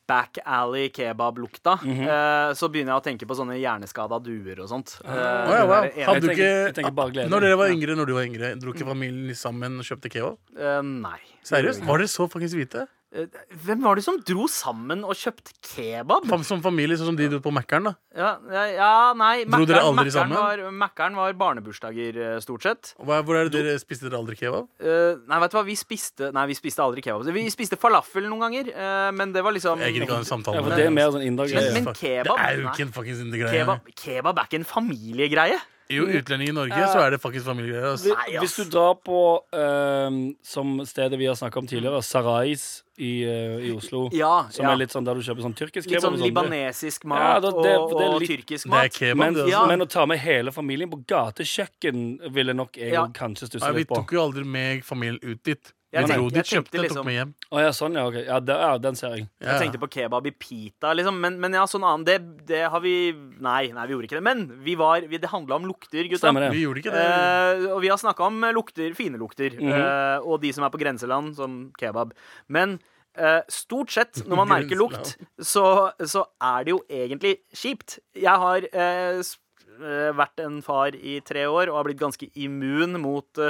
[0.06, 2.06] back alley kebab-lukta, Mhm.
[2.06, 5.00] eh, så begynner jeg å tenke på sånne hjerneskada duer og sånt.
[5.04, 5.82] Eh, oh, ja, wow.
[5.82, 7.28] Hadde du ikke tenker- tenker.
[7.28, 10.38] Når dere var yngre, når du var yngre dro ikke familien sammen og kjøpte kebab?
[10.56, 11.18] Eh, nei.
[11.44, 11.84] Seriøst?
[11.84, 12.86] Var dere så fuckings hvite?
[13.14, 13.26] Eh,
[13.66, 16.24] Hvem var det som dro sammen og kjøpte kebab?
[16.48, 17.92] Som familie, sånn som de dro på Mækkern, da.
[18.16, 19.44] Ja, ja, ja nei.
[19.44, 20.32] Dro dere aldri sammen?
[20.38, 22.94] Var, Mækkern var barnebursdager, eh, stort sett.
[22.98, 24.66] Hva- Hvor er det dere spiste dere aldri kebab?
[24.80, 27.28] Uh, nei, vet du hva, vi spiste Nei, vi spiste aldri kebab.
[27.36, 30.30] Vi spiste falafel noen ganger, uh, men det var liksom Jeg gidder ikke ha en
[30.32, 30.78] samtale Ja, med for deg.
[30.78, 32.36] det er mer sånn Men- men kebab?
[32.36, 33.52] Det er jo ikke en fuckings indergreie.
[33.60, 35.60] kebab, kebab er ikke en familiegreie.
[35.90, 37.90] Jo, utlending i Norge, så er det faktisk familiegreier.
[37.92, 38.08] Altså.
[38.08, 38.42] Hvis, Nei, ass.
[38.42, 39.18] hvis du drar på
[39.52, 44.64] um, som stedet vi har snakka om tidligere, Sarais i, uh, i Oslo, Ja, som
[44.64, 44.72] ja.
[44.72, 47.50] er litt sånn der du kjøper sånn tyrkisk kebab Litt sånn, libanesisk mat Ja, da-
[47.50, 48.92] det- det litt, og, tyrkisk Det er mat.
[48.92, 49.48] kebab, Men, det.
[49.50, 49.58] ja.
[49.58, 49.68] Altså.
[49.68, 53.06] men å ta med hele familien på gatekjøkken ville nok jeg Ja.
[53.08, 53.96] kanskje stusse vi litt på.
[53.96, 55.72] tok jo aldri med familien ut dit.
[55.92, 57.32] Jeg tenkte, tenkte kjøpte tok liksom med hjem.
[57.52, 58.04] Å ja, sånn, ja.
[58.08, 59.26] ok ja, det, ja, den ser jeg.
[59.42, 59.48] Ja.
[59.50, 61.18] Jeg tenkte på kebab i pita, liksom.
[61.20, 62.14] Men, men ja, sånn annen det,
[62.48, 64.24] det har vi Nei, nei, vi gjorde ikke det.
[64.24, 66.22] Men vi var, vi, det handla om lukter, gutta.
[66.24, 66.52] Stemmer det.
[66.56, 67.02] Vi gjorde ikke det.
[67.04, 69.68] Eh, og vi har snakka om eh, lukter, fine lukter, Mhm.
[69.76, 72.14] eh, og de som er på grenseland, som kebab.
[72.48, 72.78] Men
[73.18, 77.98] eh, stort sett, når man merker lukt, så, så er det jo egentlig kjipt.
[78.16, 82.96] Jeg har eh, eh, vært en far i tre år og har blitt ganske immun
[83.04, 83.44] mot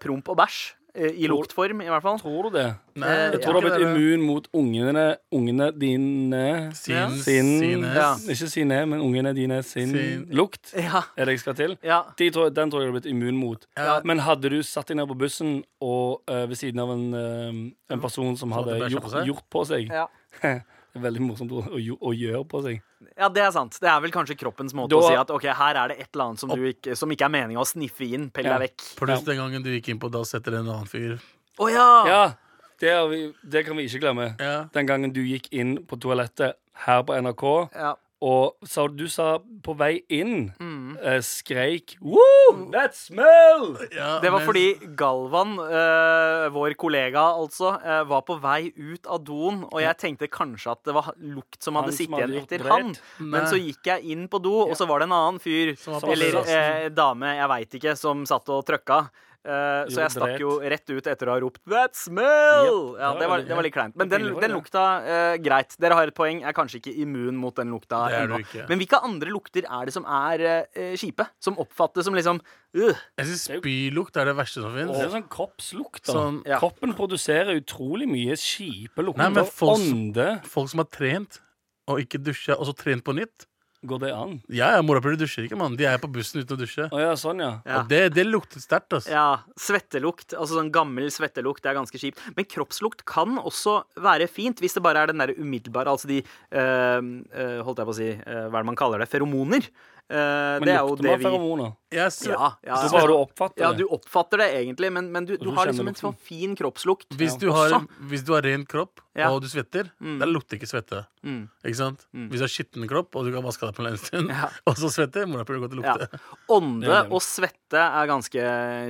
[0.00, 0.64] promp og bæsj.
[0.96, 2.18] Eh, I Tror- luktform, i hvert fall.
[2.18, 2.66] Tror du det?
[2.96, 6.42] Nei, jeg Jeg tror du har blitt immun mot ungene, ungene dine
[6.74, 7.92] Sin, sin sine.
[7.94, 8.14] Ja.
[8.16, 10.72] Ikke sine, men ungene dine sin, Sin- lukt.
[10.74, 11.76] Ja, Er det jeg skal til?
[11.84, 12.02] ja.
[12.18, 13.66] De tror, den tror jeg du har blitt immun mot.
[13.76, 14.00] Ja.
[14.04, 17.92] Men hadde du satt deg ned på bussen og uh, ved siden av en, uh,
[17.94, 19.26] en person som hadde gjort, på seg?
[19.26, 20.06] gjort på seg Ja.
[21.02, 22.80] veldig morsomt å, å, gjøre på seg.
[23.16, 23.78] Ja, det er sant.
[23.82, 26.08] Det er vel kanskje kroppens måte Da- å si at ok, her er det et
[26.14, 28.30] eller annet som, du ikke, som ikke er meninga å sniffe inn.
[28.30, 28.58] Pell Ja.
[28.58, 28.96] deg vekk.
[29.00, 31.18] Pluss den gangen du gikk inn på dass etter en annen fyr.
[31.58, 31.88] Å ja!
[32.06, 32.22] Ja,
[32.80, 34.36] det, vi, det kan vi ikke glemme.
[34.40, 34.64] Ja.
[34.72, 36.56] Den gangen du gikk inn på toalettet
[36.86, 37.94] her på NRK, Ja.
[38.24, 40.96] Og sa, du sa på vei inn Mm.
[41.02, 42.70] eh, skreik Woo!
[42.72, 43.76] That smell!
[43.92, 49.06] Ja, Det var men- fordi Galvan, øh, vår kollega altså, øh, var på vei ut
[49.06, 52.64] av doen, og jeg tenkte kanskje at det var lukt som hadde sittet igjen etter
[52.70, 52.94] han.
[53.18, 55.76] Men så gikk jeg inn på do, og så var det en annen fyr,
[56.10, 59.10] eller eh, dame, jeg veit ikke, som satt og trøkka.
[59.46, 63.28] Eh, så jeg stakk jo rett ut etter å ha ropt 'That smell!' Ja, det
[63.30, 63.94] var, det var litt kleint.
[63.94, 66.40] Men den, den lukta uh, Greit, dere har et poeng.
[66.42, 68.40] Jeg er kanskje ikke immun mot den lukta Det er ennå.
[68.40, 68.66] du ikke.
[68.68, 71.28] Men hvilke andre lukter er det som er uh, kjipe?
[71.38, 72.92] Som oppfattes som liksom uh.
[73.20, 74.90] Jeg syns spylukt er det verste som fins.
[74.90, 76.02] Det er sånn kroppslukt.
[76.06, 76.58] da Sånn- Ja.
[76.58, 79.22] Kroppen produserer utrolig mye kjipe lukter.
[79.22, 80.42] Nei, men folk Ånde.
[80.44, 81.40] Folk som har trent
[81.86, 83.46] og ikke dusja, og så trent på nytt.
[83.86, 84.36] Går det an?
[84.50, 85.76] Ja, ja, morapuler dusjer ikke, mann.
[85.78, 86.88] De er på bussen uten å dusje.
[86.90, 87.50] Å ja, sånn, ja.
[87.66, 87.80] Ja.
[87.80, 89.12] Og det, det lukter sterkt, altså.
[89.12, 89.26] Ja,
[89.60, 90.34] svettelukt.
[90.34, 91.62] Altså sånn gammel svettelukt.
[91.64, 92.22] Det er ganske kjipt.
[92.36, 96.20] Men kroppslukt kan også være fint hvis det bare er den der umiddelbare Altså de
[96.22, 99.08] øh, eh, Holdt jeg på å si øh, Hva er det man kaller det?
[99.12, 99.68] Feromoner.
[100.06, 101.72] Eh, Men det er jo lukter det man vi feromoner?
[101.90, 103.78] Sve- ja, ja, Så bare du oppfatter ja, det?
[103.78, 107.06] du oppfatter det egentlig, men, men du, du har liksom en sånn fin kroppslukt.
[107.14, 107.76] Hvis, du har,
[108.10, 109.30] hvis du har ren kropp, Ja.
[109.32, 110.18] og du svetter, Mm.
[110.20, 111.06] da lukter ikke svette.
[111.24, 111.48] Mm.
[111.64, 112.02] Ikke sant?
[112.12, 114.50] Hvis du har skitten kropp, og du kan vaske deg på en stund, Ja.
[114.66, 115.94] og så svetter, må du prøve å Ja.
[115.96, 116.20] lukte.
[116.50, 117.12] Ånde Det er det.
[117.12, 118.42] og svette er ganske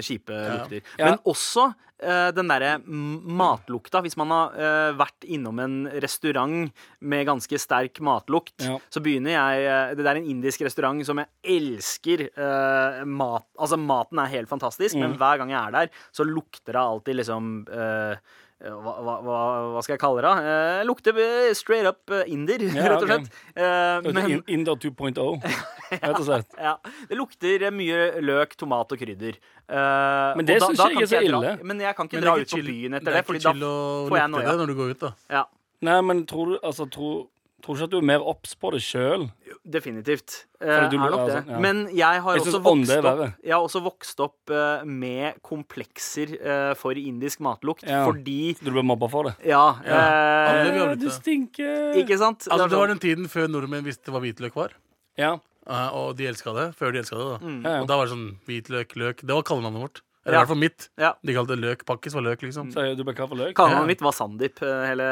[0.02, 0.82] kjipe lukter.
[0.98, 4.02] Men også uh, den derre matlukta.
[4.04, 8.78] Hvis man har uh, vært innom en restaurant med ganske sterk matlukt, Ja.
[8.90, 12.26] så begynner jeg uh, Det er en indisk restaurant som jeg elsker.
[12.37, 15.00] eh, mat Altså, maten er helt fantastisk, Mm.
[15.00, 18.16] men hver gang jeg er der, så lukter det alltid liksom uh,
[18.56, 20.30] hva, hva, hva- skal jeg kalle det?
[20.48, 23.26] Eh, lukter eh, straight up eh, inder, Ja, rett og slett.
[23.52, 25.42] Eh, men Inder 2.0,
[25.92, 26.56] rett og slett.
[26.56, 26.72] ja,
[27.11, 29.37] Det lukter mye løk, tomat og krydder.
[29.68, 31.52] Eh, Men det syns jeg ikke er så dra- ille.
[31.68, 33.62] Men jeg kan ikke Men dra ut på byen byen det Det er ikke chill
[33.68, 33.74] å
[34.09, 35.12] lukte det når du går ut, da.
[35.37, 35.44] ja,
[35.82, 37.26] Nei, men tror du altså, tror,
[37.62, 39.31] tror du ikke at du er mer obs på det sjøl?
[39.66, 40.45] definitivt.
[40.61, 41.35] Eh, du- er nok det.
[41.35, 41.59] sånn, ja.
[41.61, 43.35] Men jeg har Jeg også vokst opp.
[43.42, 48.05] Jeg har også vokst opp eh, med komplekser eh, for indisk matlukt, Ja.
[48.07, 49.35] fordi Du ble mobba for det?
[49.45, 49.77] Ja.
[49.85, 50.62] ja.
[50.62, 51.95] eh, du stinker!
[51.97, 52.47] ikke sant?
[52.49, 54.71] Altså, det var sånn- den tiden før nordmenn visste hva hvitløk var.
[55.19, 55.38] Ja.
[55.69, 56.77] Uh, og de elska det.
[56.79, 57.38] Før de elska det, da.
[57.42, 57.62] Mm.
[57.64, 57.81] ja, ja.
[57.83, 59.16] Og da var det sånn hvitløk, løk.
[59.27, 60.01] Det var kallenavnet vårt.
[60.26, 60.88] Eller i hvert fall mitt.
[60.98, 61.12] Ja.
[61.22, 61.84] De kalte det løk.
[61.86, 62.72] Pakkis var løk, liksom.
[62.74, 63.52] Så du ble kalt for løk?
[63.54, 63.90] Kallenavnet Ja.
[63.92, 65.06] mitt var Sandeep eh, hele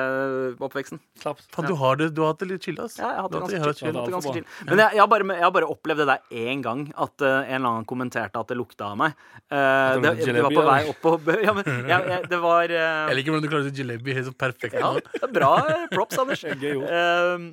[0.58, 0.98] oppveksten.
[1.22, 2.98] Faen, du har det Du har hatt det litt chill, ass.
[2.98, 3.98] Ja, jeg har hatt det ganske hatt chill.
[4.16, 4.46] Ganske chill.
[4.66, 7.30] Men jeg, jeg, har bare, jeg har bare opplevd det der én gang, at uh,
[7.46, 9.14] en eller annen kommenterte at det lukta av meg.
[9.46, 12.74] Uh, det det, det var på vei opp på Ja, men jeg, jeg, det var
[12.74, 14.74] uh, Jeg liker hvordan du klarer å si jalebi helt så perfekt.
[14.80, 15.52] Ja, det er bra
[15.94, 16.42] props, Anders.
[16.64, 16.82] Gøy.
[16.82, 17.52] Eh,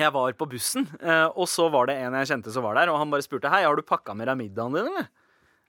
[0.00, 2.88] jeg var på bussen, eh, og så var det en jeg kjente som var der,
[2.92, 5.10] og han bare spurte Hei, har du pakka med deg middagen din, eller?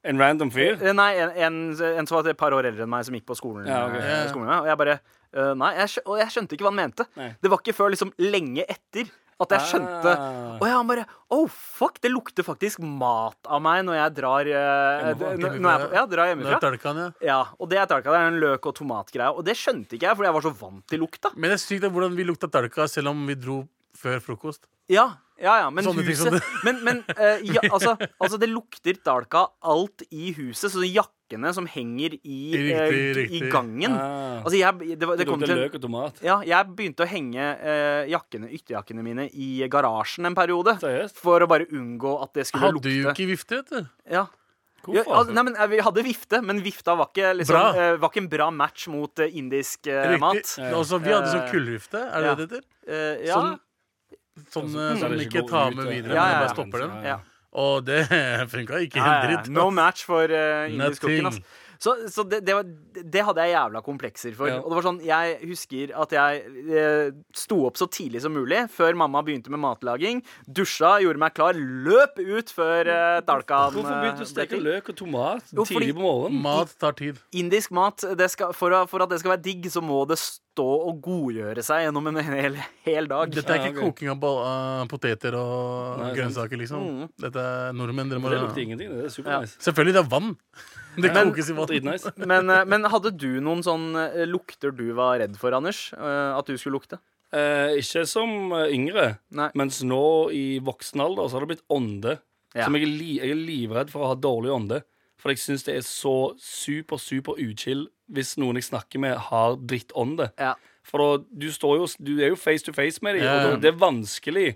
[0.04, 0.76] En random fyr?
[0.84, 1.58] Eh, Nei, en, en,
[2.02, 3.66] en som var et par år eldre enn meg, som gikk på skolen.
[3.70, 3.96] Ja, ok.
[4.02, 6.82] eh, skolen med og jeg bare uh, Nei, jeg, og jeg skjønte ikke hva han
[6.82, 7.06] mente.
[7.20, 7.30] Nei.
[7.40, 9.08] Det var ikke før liksom lenge etter
[9.44, 10.58] at jeg skjønte Ah.
[10.62, 14.50] Og ja, han bare Oh, fuck, det lukter faktisk mat av meg når jeg drar
[14.52, 16.60] uh, når jeg, Ja, drar hjemmefra.
[16.62, 17.08] tølkan, ja.
[17.26, 18.12] Ja, og det er talka.
[18.14, 19.32] Det er en løk- og tomatgreie.
[19.34, 21.32] Og det skjønte ikke jeg, fordi jeg var så vant til lukta.
[21.36, 23.64] Men det er sykt da, hvordan vi lukta talka selv om vi dro
[23.98, 24.68] før frokost.
[24.92, 25.08] Ja,
[25.42, 30.04] ja, ja, men Sånne huset Men, men eh, ja, altså, altså, det lukter dalka alt
[30.12, 30.72] i huset.
[30.72, 33.52] Så jakkene som henger i, eh, Riktig, i riktig.
[33.52, 34.44] gangen Ah.
[34.44, 36.22] Altså, jeg, det, var- det Det kom lukter til løk og tomat.
[36.24, 40.78] ja, jeg begynte å henge eh, jakkene, ytterjakkene mine i garasjen en periode.
[40.84, 41.18] Seriøst?
[41.18, 42.94] For å bare unngå at det skulle Hadde lukte.
[43.02, 43.90] jo ikke vifte, vet du.
[44.12, 44.28] Ja.
[44.84, 45.14] Ja, Hvorfor?
[45.16, 47.68] altså, nei, men eh, Vi hadde vifte, men vifta var ikke, liksom, Bra.
[47.80, 50.36] eh, var ikke en bra match mot eh, indisk eh, mat.
[50.42, 50.60] Riktig.
[50.60, 50.74] Ja.
[50.76, 52.34] Også, vi hadde sånn Eh, kullvifte, er det ja.
[52.36, 52.66] det det heter?
[52.92, 53.38] Eh, ja.
[53.40, 53.54] Sånn,
[54.38, 55.92] Altså, eh, som ikke tar med med ja.
[56.02, 56.92] videre, Ja, men bare stopper den.
[57.06, 57.18] ja.
[57.54, 58.00] Og det
[58.54, 59.36] funka ikke Ja, helt ja, ja.
[59.38, 59.50] dritt.
[59.54, 61.24] No match for uh, indisk Nothing.
[61.24, 61.26] kokken.
[61.28, 61.40] ass.
[61.84, 64.48] Så, så det, det, var, det hadde jeg jævla komplekser for.
[64.48, 64.60] Ja.
[64.62, 66.44] Og det var sånn, Jeg husker at jeg
[66.80, 70.22] eh, sto opp så tidlig som mulig, før mamma begynte med matlaging.
[70.48, 74.62] Dusja, gjorde meg klar, løp ut før eh, dalkan Hvorfor begynte du å eh, steke
[74.64, 76.40] løk og tomat Jo, tidlig på morgenen?
[76.46, 77.20] Mat tar tid.
[77.36, 80.68] Indisk mat, det skal, for, for at det skal være digg, så må det stå
[80.88, 82.56] og godgjøre seg gjennom en hel,
[82.88, 83.34] hel dag.
[83.34, 83.98] Dette er Ja, ikke ok.
[83.98, 86.88] koking av uh, poteter og Nei, grønnsaker, liksom.
[87.04, 87.12] Mm.
[87.26, 88.14] Dette er nordmenn.
[88.14, 88.94] Dere må Det lukter ingenting.
[88.94, 89.58] Det er supernice.
[89.66, 90.32] Selvfølgelig, det er vann.
[90.96, 92.00] Det Men- kokes i vann.
[92.34, 95.92] Men, eh, men hadde du noen sånn eh, lukter du var redd for, Anders?
[95.94, 97.00] Eh, At du skulle lukte?
[97.34, 99.50] Eh, ikke som yngre, Nei.
[99.58, 102.20] mens nå i voksen alder så har det blitt ånde.
[102.54, 102.66] Ja.
[102.68, 104.84] Som jeg er, li jeg er livredd for å ha dårlig ånde.
[105.18, 109.56] For jeg syns det er så super, super uchill hvis noen jeg snakker med, har
[109.58, 110.30] drittånde.
[110.38, 110.54] Ja.
[110.86, 113.34] For da, du, står jo, du er jo face to face med dem, Ja.
[113.40, 114.50] og da, det er vanskelig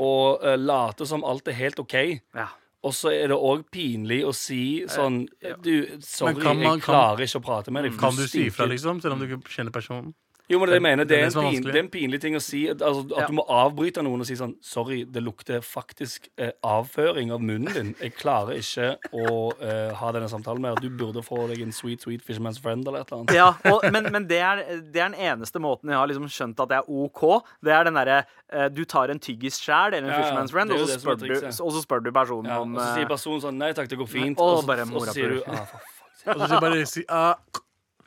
[0.00, 0.10] å
[0.42, 1.94] uh, late som alt er helt OK.
[2.34, 2.48] Ja.
[2.86, 4.60] Og så er det òg pinlig å si
[4.92, 5.24] sånn
[5.64, 7.98] Du, sorry, man- jeg klarer ikke å prate med deg.
[7.98, 9.00] Kan du si ifra, liksom?
[9.02, 10.14] Selv om du ikke kjenner personen?
[10.48, 12.40] Jo, men det jeg mener, det er en, pin, det er en pinlig ting å
[12.42, 12.60] si.
[12.70, 13.26] Altså, at Ja.
[13.26, 17.72] du må avbryte noen og si sånn Sorry, det lukter faktisk eh, avføring av munnen
[17.74, 17.90] din.
[18.00, 20.78] Jeg klarer ikke å eh, ha denne samtalen mer.
[20.78, 23.34] Du burde få deg en sweet, sweet fisherman's friend eller et eller annet.
[23.34, 26.62] Ja, og, men, men det, er, det er den eneste måten jeg har liksom skjønt
[26.62, 27.24] at det er OK.
[27.66, 30.70] Det er den derre eh, Du tar en tyggis sjæl, eller en Ja, fisherman's friend,
[30.70, 33.10] og så, spør du, og så spør du personen Ja, om og så sier eh,
[33.10, 34.38] personen sånn Nei takk, det går fint.
[34.38, 36.34] Og, og, så, og så sier du ah, for fuck.
[36.36, 37.34] Og så sier bare si ah,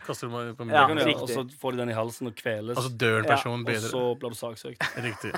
[0.08, 2.36] Kaster du meg på Ja, kan gjøre, Og så får de den i halsen og
[2.40, 2.78] kveles.
[2.78, 4.86] Altså dør en dør Ja, personen og så blir du saksøkt.
[5.08, 5.34] Riktig.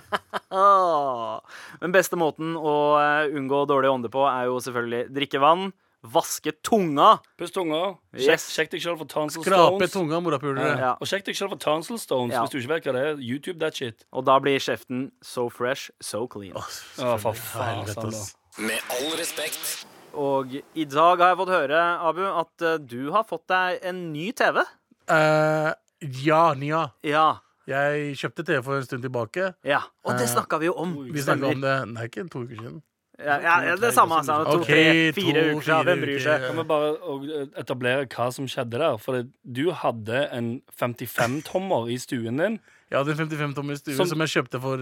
[0.52, 1.40] ah.
[1.82, 5.72] Den beste måten å eh, unngå dårlig ånde på, er jo selvfølgelig drikke vann,
[6.02, 7.20] vaske tunga.
[7.38, 7.96] Puss tunga.
[8.18, 8.48] Yes.
[8.50, 9.94] sjekk deg sjøl for tonsil Skrape stones.
[9.94, 10.74] tunga, morapulere.
[10.82, 10.92] Ja.
[10.98, 12.42] Og sjekk deg sjøl for tonsil stones Ja.
[12.42, 13.22] hvis du ikke vet hva det er.
[13.22, 14.06] YouTube that shit.
[14.12, 16.54] Og da blir kjeften so fresh, so clean.
[16.58, 16.70] Åh,
[17.06, 17.86] oh, for faen.
[18.58, 19.86] Med all respekt.
[20.14, 24.12] Og i dag har jeg fått høre, Abu, at eh, du har fått deg en
[24.12, 24.60] ny TV.
[25.12, 25.72] Uh,
[26.24, 26.86] ja, Nia.
[27.08, 27.30] Ja.
[27.70, 29.54] Jeg kjøpte TV for en stund tilbake.
[29.64, 29.84] ja.
[30.04, 30.96] Og det Eh, snakka vi jo om.
[31.14, 32.82] Vi snakka om det Nei, ikke to uker siden.
[33.22, 34.18] Ja, ja, er det samme.
[34.18, 34.40] Altså.
[34.50, 35.86] to, tre, fire to, uker siden.
[35.86, 36.46] Hvem fire bryr seg?
[36.48, 38.98] Kan vi bare eh, etablere hva som skjedde der?
[38.98, 40.48] For du hadde en
[40.80, 42.60] 55-tommer i stuen din.
[42.90, 44.78] Jeg hadde en 55 tommer stue Som- som, jeg kjøpte for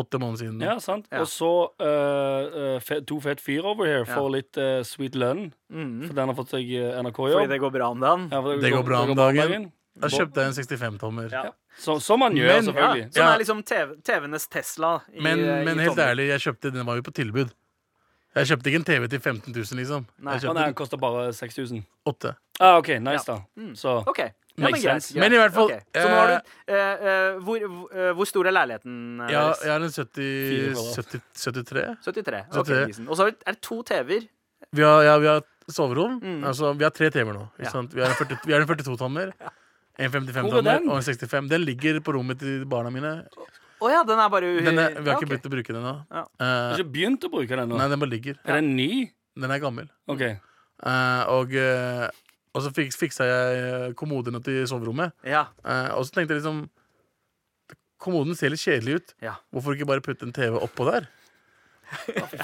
[0.00, 0.60] åtte måneder siden.
[0.64, 1.06] Ja, sant?
[1.12, 1.20] Ja.
[1.20, 1.50] Og så
[1.80, 4.14] eh, eh, fe, to fet fyr over here Ja.
[4.16, 5.52] får litt uh, sweet lønn.
[5.72, 6.06] Mm.
[6.08, 7.42] For den har fått seg eh, NRK-jobb.
[7.42, 8.28] Fordi det går bra om dagen.
[8.32, 9.70] Ja, det, Det går bra om dagen.
[10.00, 11.28] Da kjøpte jeg en 65 tommer.
[11.32, 11.50] Ja.
[11.78, 13.12] Så, som man gjør, Men- Ja, selvfølgelig.
[13.12, 15.00] som er liksom TV, TV-enes Tesla.
[15.12, 16.08] I, Men, i men helt tommer.
[16.14, 17.52] ærlig, jeg kjøpte den var jo på tilbud.
[18.34, 20.06] Jeg kjøpte ikke en TV til 15 000, liksom.
[20.24, 20.38] Nei.
[20.40, 21.82] Jeg den koster bare 6000.
[22.08, 22.34] åtte.
[22.60, 23.34] Ah, OK, nice, Ja.
[23.34, 23.42] da.
[23.56, 23.74] Mm.
[23.76, 24.18] Så OK.
[24.18, 25.12] Ja, men Makes greit, sense.
[25.14, 25.20] greit.
[25.22, 25.80] Men i hvert fall, okay.
[25.96, 27.56] Så nå har du uh, uh, hvor,
[27.96, 31.96] eh, hvor stor er leiligheten Ja, jeg har en 70, 70, 73.
[32.04, 32.42] 73.
[32.52, 32.86] Ok, 73.
[32.86, 33.08] decent.
[33.08, 34.28] Og så er det- to TV-er.
[34.72, 36.20] Vi har, ja, vi har soverom.
[36.20, 36.44] Mm.
[36.44, 37.48] Altså, vi har tre TV-er nå.
[37.58, 37.70] Ikke Ja.
[37.70, 37.94] sant?
[37.94, 39.32] Vi har en 40 vi har en 42-tommer,
[39.98, 41.48] en er 55-tommer og en 65.
[41.48, 43.26] Den ligger på rommet til barna mine.
[43.82, 45.72] Å ja, den er bare u- Den er, vi har Ja, ikke begynt å bruke
[45.74, 45.94] den ennå.
[46.12, 46.22] Ja.
[46.38, 47.78] har Eh, du ikke begynt å bruke den nå?
[47.80, 48.36] nei, den bare ligger.
[48.46, 48.90] Er den ny?
[49.38, 49.88] Den er gammel.
[50.12, 50.22] OK.
[50.22, 52.08] Eh, og, eh,
[52.54, 55.12] og så fiks, fiksa jeg eh, kommodene til soverommet.
[55.24, 55.46] Ja.
[55.64, 56.68] Eh, og så tenkte jeg liksom
[58.02, 59.12] Kommoden ser litt kjedelig ut.
[59.22, 59.36] Ja.
[59.54, 61.04] Hvorfor ikke bare putte en TV oppå der?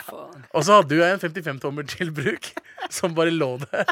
[0.07, 0.45] Faen.
[0.55, 2.47] Og så hadde jo jeg en 55-tommer til bruk,
[2.95, 3.91] som bare lå der.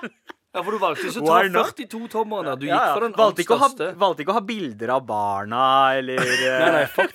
[0.56, 1.72] Ja, for du valgte ikke å ta not?
[1.76, 2.58] 42-tommeren.
[2.58, 2.92] Du gikk Ja, ja.
[2.96, 3.68] for den Valgte, ikke ha,
[4.00, 5.64] valgte ikke å ha bilder av barna,
[5.98, 7.06] eller eh, Nei, nei,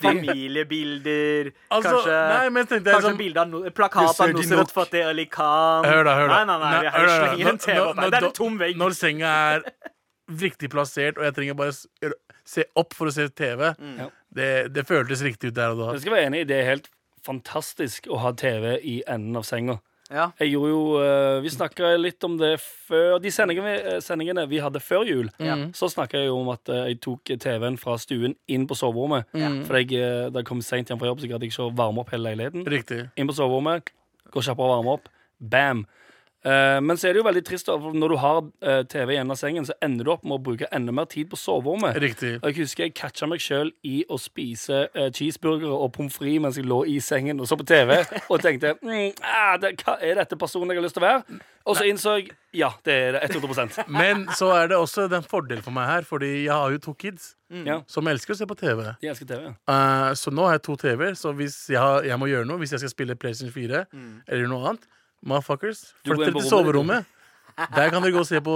[0.52, 1.50] familiebilder.
[1.72, 4.72] Altså, kanskje nei, men tenkte jeg kanskje sånn av no, plakat av i Nusret.
[4.76, 5.88] Fateh Ali Khan.
[5.88, 6.38] Hør da, hør da.
[6.38, 8.02] Nei, nei, nei, Nei, jeg hør da, slenger en TV når- opp.
[8.06, 8.76] Det er en tom vegg.
[8.82, 9.66] Når senga er
[10.42, 11.72] riktig plassert, og jeg trenger bare
[12.44, 14.10] se opp for å se TV, Mm.
[14.32, 15.92] Det, det føltes riktig ut der og da.
[15.92, 16.86] Jeg skal være enig, det er helt
[17.22, 19.80] fantastisk å ha TV i enden av senga.
[20.12, 20.26] Ja.
[20.38, 24.46] Jeg gjorde jo, eh, Vi snakka litt om det før De sendingene, vi- eh, sendingene
[24.48, 25.30] vi hadde før jul.
[25.40, 25.72] Mm.
[25.72, 29.24] Så snakka jeg jo om at eh, jeg tok TV-en fra stuen inn på soverommet.
[29.34, 29.64] Mm.
[29.66, 29.88] For jeg,
[30.32, 32.28] da jeg kom seint hjem fra jobb, så gadd jeg ikke å varme opp hele
[32.28, 32.64] leiligheten.
[32.68, 33.10] Riktig.
[33.16, 33.88] Inn på soverommet,
[34.30, 35.08] gå kjappere og varme opp.
[35.40, 35.86] Bam!
[36.44, 39.18] Eh, men så er det jo veldig trist, for når du har eh, TV i
[39.20, 41.98] enden av sengen, så ender du opp med å bruke enda mer tid på soverommet.
[42.02, 42.32] Riktig.
[42.40, 46.42] Og jeg husker jeg catcha meg sjøl i å spise eh, cheeseburgere og pommes frites
[46.42, 47.94] mens jeg lå i sengen og så på TV,
[48.26, 51.40] og tenkte mm, ah, det, hva Er dette personen jeg har lyst til å være?
[51.62, 55.24] Og så innså jeg ja, det er det 100% Men så er det også en
[55.24, 57.82] fordel for meg her, fordi jeg har jo to kids Mm.
[57.84, 58.78] som elsker å se på TV.
[59.02, 59.42] de elsker TV.
[59.44, 59.50] ja.
[59.68, 62.56] Eh, så nå har jeg to TV-er, så hvis jeg, har, jeg må gjøre noe,
[62.62, 64.86] hvis jeg skal spille PlayStation 4 eller noe annet
[65.22, 67.06] Motherfuckers, flytt dere til soverommet.
[67.56, 68.54] Der kan dere gå og se på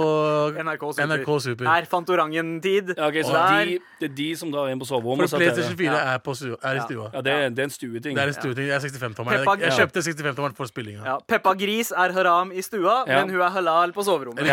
[0.57, 1.07] NRK Super.
[1.11, 1.67] NRK Super.
[1.69, 2.93] Her fant orangen-tid.
[2.97, 5.37] Ja, ok, så de, det er de som drar inn på soverommet For.
[5.41, 7.09] PlayStation 4 er, på er i stua.
[7.13, 8.15] Ja, det, er- det er en stueting.
[8.17, 8.67] Det er en stueting.
[8.67, 9.45] Jeg er 65-tommeren.
[9.45, 11.03] Jeg, jeg kjøpte 65-tommeren for spillinga.
[11.05, 13.21] Ja, Peppa Gris er haram i stua, Ja.
[13.23, 14.43] men hun er halal på soverommet.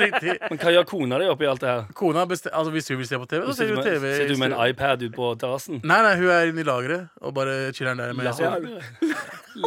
[0.00, 0.38] Riktig.
[0.50, 1.84] Men hva gjør kona di oppi alt det her?
[1.94, 4.04] Kona altså Hvis hun vil se på TV, så ser hun TV.
[4.16, 5.80] sitter du med en iPad ut på terrassen?
[5.84, 8.12] Nei, nei, hun er inne i lageret og bare chiller'n der.
[8.16, 8.82] Med Lager?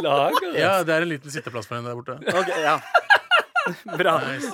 [0.02, 0.58] Lager?
[0.58, 2.18] Ja, det er en liten sitteplass for henne der borte.
[2.34, 2.78] Ok, ja.
[4.00, 4.14] Bra.
[4.28, 4.50] Nice.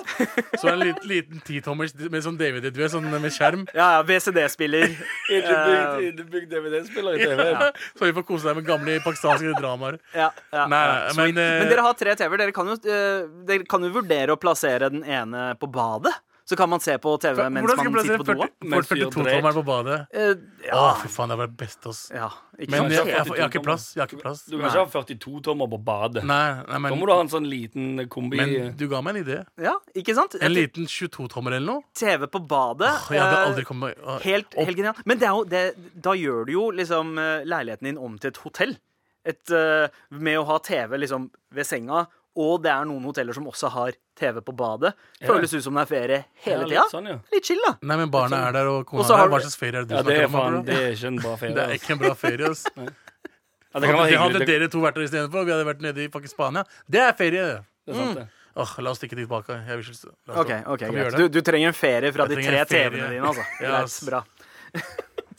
[0.61, 3.65] Så en liten, liten titommers med sånn DVD, du vet, sånn med skjerm.
[3.75, 4.95] Ja, ja, VCD-spiller.
[5.31, 7.71] Innebygd DVD-spiller i TV.
[7.97, 9.99] Så vi får kose deg med gamle pakistanske dramaer.
[10.15, 10.65] Ja, ja.
[10.71, 10.83] Nei,
[11.17, 12.45] men, eh, Men dere har tre TV-er.
[12.45, 16.15] Dere, kan eh, dere kan jo vurdere å plassere den ene på badet.
[16.51, 18.47] Så kan man se på TV mens skal jeg man sitter på doa.
[18.59, 19.99] Hvordan skal du plassere 42-tommeren på badet?
[20.11, 22.01] Eh, Å, fy faen, det hadde vært best, ass.
[22.11, 22.27] ja,
[22.59, 23.85] Men jeg, jeg, jeg, har ikke plass.
[23.95, 24.41] Jeg har ikke plass.
[24.49, 26.25] Du kan ikke ha 42-tommer på badet.
[26.27, 28.41] Nei, nei, Da må du ha en sånn liten kombi.
[28.41, 29.39] men du ga meg en idé.
[29.63, 30.35] Ja, ikke sant?
[30.43, 31.87] En liten 22-tommer eller noe.
[31.95, 32.91] TV på badet.
[33.15, 34.65] Jeg hadde eh, aldri kommet uh, Helt, opp.
[34.67, 35.03] helt genialt.
[35.07, 35.65] Men det er jo, det,
[36.03, 38.75] da gjør du jo liksom eh, leiligheten din om til et hotell.
[39.23, 39.87] Et, uh,
[40.17, 42.07] med å ha TV liksom ved senga.
[42.39, 44.93] Og det er noen hoteller som også har TV på badet.
[45.19, 46.83] Føles ut som det er ferie hele Ja, tida.
[46.85, 47.17] litt sånn, ja.
[47.33, 47.73] Litt chill, da.
[47.81, 49.33] Nei, men barna er der, og kona er har der.
[49.33, 50.53] Hva slags ferie er det du Ja, det er snakker om?
[50.55, 51.55] faen, det er ikke en bra ferie.
[51.55, 52.63] Det er ikke en bra ferie, ass.
[52.77, 55.81] Ja, det kan være Hadde, hadde dere to vært der istedenfor, og vi hadde vært
[55.83, 56.63] nede i fucking Spania.
[56.87, 57.43] Det er ferie!
[57.87, 58.27] det er sant, det.
[58.55, 59.55] Åh, La oss stikke tilbake.
[59.67, 61.15] Jeg vil la oss Ok, ok, greit.
[61.15, 62.65] Du, du trenger en ferie fra Jeg de tre.
[62.67, 63.45] TV-ene dine, altså.
[63.63, 63.99] Ja, ass.
[64.07, 64.23] bra.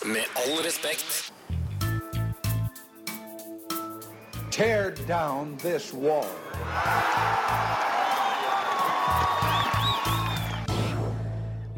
[0.07, 1.33] Med all respekt.
[4.53, 6.29] Tear down this wall.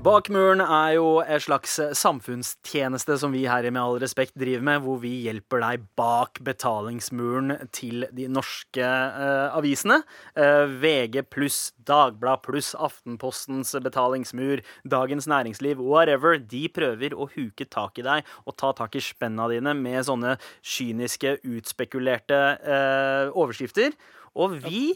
[0.05, 4.67] Bak muren er jo et slags samfunnstjeneste som vi her i Med all respekt driver
[4.67, 10.03] med, hvor vi hjelper deg bak betalingsmuren til de norske eh, avisene.
[10.37, 16.37] Eh, VG pluss, Dagblad pluss, Aftenpostens betalingsmur, Dagens Næringsliv, whatever.
[16.37, 20.37] De prøver å huke tak i deg og ta tak i spenna dine med sånne
[20.61, 23.97] kyniske, utspekulerte eh, overskrifter.
[24.37, 24.91] Og vi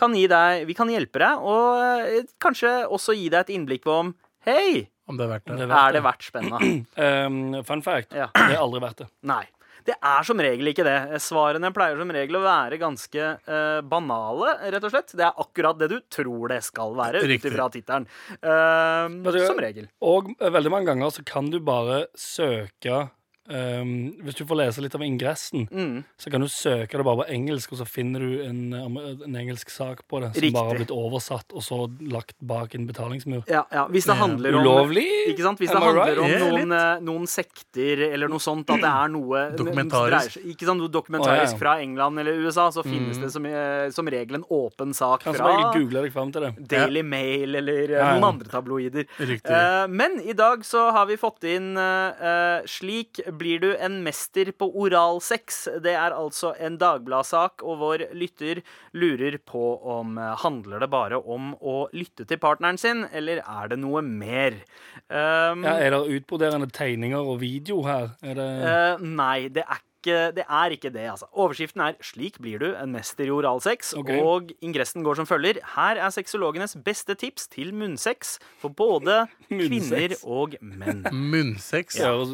[0.00, 3.84] kan gi deg, vi kan hjelpe deg, og eh, kanskje også gi deg et innblikk
[3.86, 4.14] på om
[4.46, 5.64] Hei, Om det er verdt Det det.
[5.66, 6.60] er verdt er det verdt spenna?
[7.10, 8.14] Um, fun fact.
[8.16, 8.30] Ja.
[8.32, 9.10] Det er aldri verdt det.
[9.28, 9.42] Nei.
[9.84, 10.96] Det er som regel ikke det.
[11.24, 15.12] Svarene pleier som regel å være ganske uh, banale, rett og slett.
[15.16, 18.08] Det er akkurat det du tror det skal være, ut ifra tittelen.
[18.40, 19.46] Hva?
[19.46, 19.88] som regel.
[20.04, 23.06] Og eh, veldig mange ganger så kan du bare søke
[23.50, 23.92] um,
[24.24, 26.04] Hvis du får lese litt av ingressen, Mm.
[26.18, 29.70] så kan du søke det bare på engelsk, og så finner du en, en engelsk
[29.70, 30.54] sak på det som Riktig.
[30.54, 33.44] bare har blitt oversatt og så lagt bak en betalingsmur.
[33.50, 33.86] Ja, ja.
[33.88, 35.06] Hvis det handler om Ulovlig?
[35.32, 35.58] Ikke sant?
[35.60, 36.18] Hvis det handler right?
[36.18, 40.36] om Yeah, noen, eh, noen sekter eller noe sånt, at det er noe Dokumentarisk.
[40.38, 40.80] dreier Ikke sant?
[40.80, 41.62] Noe dokumentarisk oh, ja.
[41.64, 45.34] fra England eller USA, så finnes det som, eh, som regel en åpen sak Kan
[45.34, 46.52] fra regel google deg fram til det.
[46.70, 48.12] Daily Mail eller eh, Ja, ja.
[48.14, 49.06] noen andre tabloider.
[49.20, 54.00] Eh, men i dag så har vi fått inn uh, eh, 'Slik blir du en
[54.04, 55.64] mester på oralsex'.
[55.82, 58.62] Det er altså en Dagbladet-sak, og vår lytter
[58.92, 59.64] lurer på
[59.96, 64.02] om eh, handler det bare om å lytte til partneren sin, eller er det noe
[64.04, 64.60] mer?
[65.08, 68.12] Um, Ja, er det utbroderende tegninger og video her?
[68.22, 70.44] Er det Uh, nei, det er ikke det.
[70.48, 71.26] Er ikke det altså.
[71.32, 74.20] Overskriften er 'Slik blir du en mester i oralsex', okay.
[74.20, 75.60] og ingressen går som følger.
[75.76, 81.04] Her er sexologenes beste tips til munnsex for både kvinner og menn.
[81.12, 81.98] Munnsex.
[81.98, 82.26] hø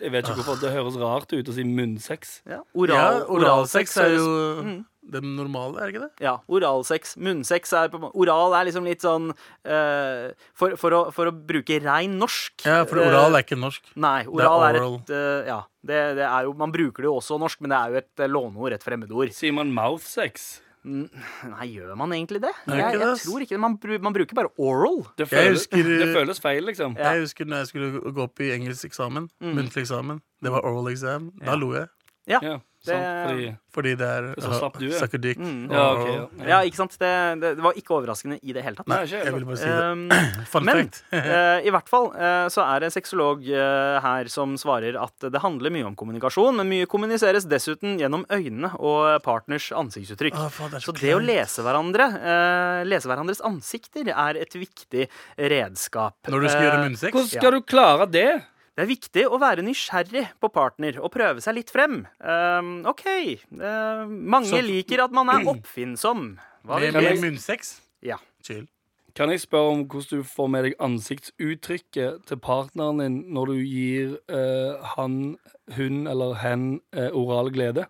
[0.00, 2.42] Jeg vet ikke hvorfor det høres rart ut å si munnsex.
[2.46, 4.28] Ja, Ja, oralsex er jo
[4.58, 4.84] Mm.
[5.10, 6.24] Det normale, er det ikke det?
[6.26, 7.16] Ja, oralsex.
[7.16, 11.80] Munnsex er på Oral er liksom litt sånn uh, for, for, å, for å bruke
[11.84, 13.88] rein norsk Ja, for eh, oral er ikke norsk.
[13.96, 14.96] Nei, oral er, oral.
[15.00, 17.78] et uh, Ja, det, det er jo Man bruker det jo også norsk, men det
[17.80, 19.32] er jo et eh, låneord, et fremmedord.
[19.36, 20.48] Sier man mouthsex?
[20.88, 22.52] Nei, gjør man egentlig det?
[22.64, 23.60] Er det Jeg, jeg tror ikke det.
[23.60, 23.74] Man,
[24.06, 25.02] man bruker bare oral.
[25.18, 26.94] Det Jeg føles, husker- det føles feil, liksom.
[26.96, 27.10] Ja.
[27.16, 29.54] Jeg husker når jeg skulle gå opp i engelskeksamen, Mm.
[29.58, 30.20] muntlig eksamen.
[30.40, 31.30] Det var oral exam.
[31.42, 31.56] Da Ja.
[31.60, 31.88] lo jeg.
[32.28, 32.40] Ja.
[32.86, 34.98] Det- fordi Fordi det er så slapp du ja.
[34.98, 35.38] sucker dick.
[35.38, 35.70] Mm.
[35.70, 36.46] Ja, okay, ja.
[36.48, 36.96] Ja, ikke sant?
[36.98, 37.10] Det,
[37.40, 38.88] det, det var ikke overraskende i det hele tatt.
[38.90, 39.76] Nei, jeg vil bare si det.
[39.88, 44.56] Um, men eh, i hvert fall uh, så er det en sexolog uh, her som
[44.58, 49.70] svarer at det handler mye om kommunikasjon, men mye kommuniseres dessuten gjennom øynene og partners
[49.76, 50.34] ansiktsuttrykk.
[50.38, 54.54] Oh, faen, det Så så det å lese hverandre, eh, lese hverandres ansikter, er et
[54.58, 55.06] viktig
[55.38, 56.16] redskap.
[56.28, 57.12] Når du skal gjøre Eh, munnsex?
[57.12, 58.30] Hvordan skal du klare det?
[58.78, 62.04] Det er viktig å være nysgjerrig på partner og prøve seg litt frem.
[62.22, 63.08] Um, OK.
[63.50, 66.38] Uh, mange Så- liker at man er oppfinnsom.
[66.62, 67.80] Hva vil Med, munnsex?
[68.06, 68.20] Ja.
[68.40, 68.68] Chill.
[69.18, 73.56] Kan jeg spørre om hvordan du får med deg ansiktsuttrykket til partneren din når du
[73.66, 75.36] gir uh, han,
[75.74, 77.88] hun eller hen uh, oral glede?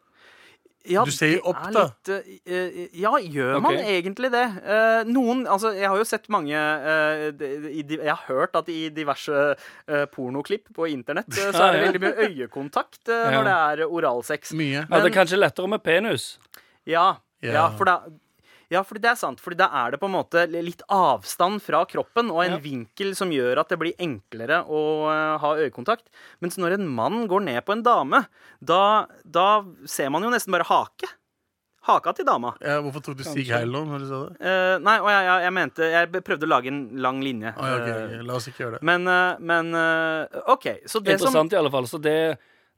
[0.88, 1.82] Ja, Du ser det opp, da.
[1.84, 4.44] Litt, eh, eh, ja, gjør man egentlig det?
[4.64, 8.68] Eh, noen Altså, jeg har jo sett mange eh, de- de- Jeg har hørt at
[8.68, 9.56] i diverse
[9.88, 13.42] eh, pornoklipp på internett eh, så er det veldig mye øyekontakt eh, Ja.
[13.42, 14.52] når det er oralsex.
[14.52, 14.86] Mye.
[14.88, 16.38] Ja, det er kanskje lettere med penis.
[16.86, 17.52] Ja, ja.
[17.52, 17.68] Ja.
[17.76, 17.98] for da
[18.70, 19.40] ja, fordi det er sant.
[19.40, 22.62] Fordi da er det på en måte litt avstand fra kroppen og en Ja.
[22.62, 26.10] vinkel som gjør at det blir enklere å eh, ha øyekontakt.
[26.44, 28.26] Mens når en mann går ned på en dame,
[28.60, 31.08] da, da ser man jo nesten bare hake.
[31.88, 32.50] Haka til dama.
[32.60, 33.80] Ja, hvorfor tok du Stig Heil nå?
[33.88, 34.34] når du sa det?
[34.44, 37.54] Eh, nei, og jeg, jeg, jeg mente Jeg prøvde å lage en lang linje.
[37.56, 38.26] Å, ja, ok, Eh, ok.
[38.28, 38.84] La oss ikke gjøre det.
[38.84, 40.66] Men, uh, men uh, OK.
[40.84, 41.88] Så det som Interessant i alle fall.
[41.88, 42.18] Så det,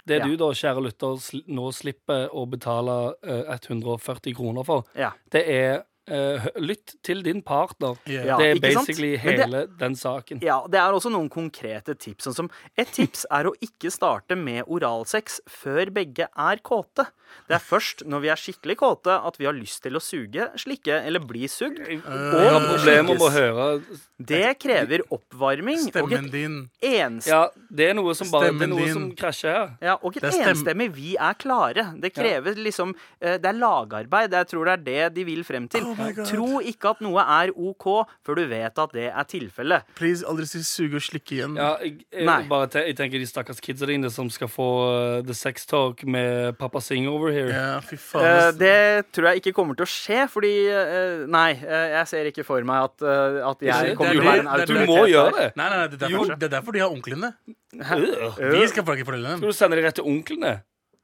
[0.06, 0.24] det Ja.
[0.26, 5.12] du da, kjære lytter, nå slipper å betale eh, 140 kroner for, Ja.
[5.30, 7.96] det er eh, hø- Lytt til din partner.
[8.06, 10.42] Ja, det er basically det- hele den saken.
[10.42, 12.26] Ja, det er også noen konkrete tips.
[12.26, 17.06] Sånn som Et tips er å ikke starte med oralsex før begge er kåte.
[17.46, 20.48] Det er først når vi er skikkelig kåte at vi har lyst til å suge,
[20.58, 21.78] slikke eller bli sugd.
[21.78, 23.82] Jeg har problemer med å høre
[24.20, 28.88] Det krever oppvarming Stemmen din ens Ja, det er noe som bare Det er noe
[28.92, 29.70] som krasjer her.
[29.80, 32.00] ja, og et Det enstemmig 'vi er klare'.
[32.00, 34.30] Det krever liksom eh, Det er lagarbeid.
[34.32, 35.82] Jeg tror det er det de vil frem til.
[36.00, 36.22] Oh.
[36.26, 37.86] Tro ikke at noe er OK
[38.26, 39.88] før du vet at det er tilfellet.
[39.98, 41.56] Please, aldri si suge og slikke igjen.
[41.60, 45.20] Ja, jeg, jeg, bare te jeg tenker de stakkars kidsa dine som skal få uh,
[45.26, 47.52] The Sex Talk med Pappa Sing over here.
[47.52, 48.26] Ja, fy faen.
[48.26, 52.28] Uh, det tror jeg ikke kommer til å skje, fordi uh, Nei, eh, jeg ser
[52.30, 54.88] ikke for meg at, eh, at jeg kommer til å være en autoritet.
[54.88, 55.48] Du må gjøre det.
[55.58, 57.32] Nei, nei, nei, det er derfor, det er derfor de har onklene.
[57.70, 59.40] Vi skal ikke fortelle dem.
[59.42, 60.54] Skal du sende det rett til onklene?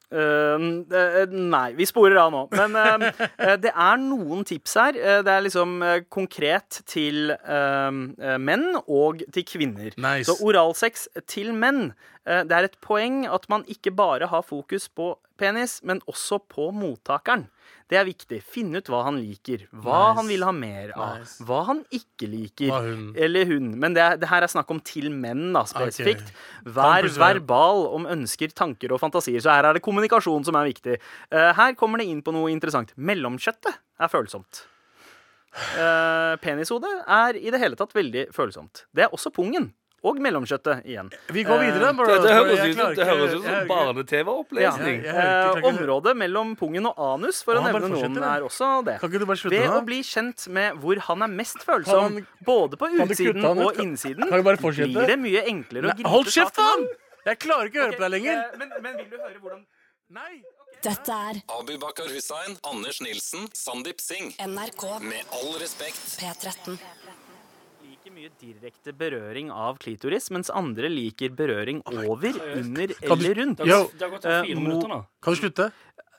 [0.06, 2.44] Eh, nei, vi sporer av nå.
[2.54, 2.76] Men
[3.10, 4.98] eh, det er noen tips her.
[4.98, 5.80] Eh, det er liksom
[6.12, 9.90] konkret til eh, eh, menn og til kvinner.
[9.98, 10.28] Nice.
[10.30, 11.90] Så oralsex til menn.
[12.26, 16.70] det er et poeng at man ikke bare har fokus på penis, men også på
[16.74, 17.46] mottakeren.
[17.90, 18.40] Det er viktig.
[18.42, 20.16] Finne ut hva han liker, hva Nice.
[20.18, 21.44] han vil ha mer av, Nice.
[21.46, 22.72] hva han ikke liker.
[22.86, 23.04] Hun.
[23.14, 23.68] Eller hun.
[23.78, 26.32] Men det, er, det her er snakk om til menn, da, spesifikt.
[26.62, 26.74] Okay.
[26.78, 29.38] Vær verbal om ønsker, tanker og fantasier.
[29.44, 30.98] Så her er det kommunikasjon som er viktig.
[31.30, 32.90] Uh, her kommer det inn på noe interessant.
[32.98, 34.64] Mellomkjøttet er følsomt.
[35.56, 38.84] Uh, penishodet er i det hele tatt veldig følsomt.
[38.92, 39.70] Det er også pungen.
[40.06, 41.08] Og mellomkjøttet igjen.
[41.34, 41.90] Vi går videre.
[41.98, 45.00] Bare, Det, det høres ut som, det høres ut som barne-TV-opplesning.
[45.10, 48.98] Eh, området mellom pungen og anus, for Å, nevne noen, er også det.
[49.02, 52.20] Kan ikke du bare slutte Ved å bli kjent med hvor han er mest følsom,
[52.46, 56.60] både på utsiden og innsiden, kan bare blir det mye enklere å gripe Hold kjeft,
[56.62, 56.86] ham.
[57.26, 58.44] Jeg klarer ikke å høre på deg lenger.
[58.44, 59.64] Eh, Men, men vil du høre hvordan
[60.14, 60.36] Nei.
[60.84, 64.36] Dette er Abu Bakar Hussein, Anders Nilsen, Sandeep Singh.
[64.38, 65.98] NRK Med all respekt.
[66.20, 66.78] P13.
[68.16, 73.58] Mye direkte berøring av klitoris, mens andre liker berøring over, under Kan eller rundt.
[73.62, 75.00] Det har, det har gått Eh, fire mo- minutter nå.
[75.22, 75.68] Kan du slutte?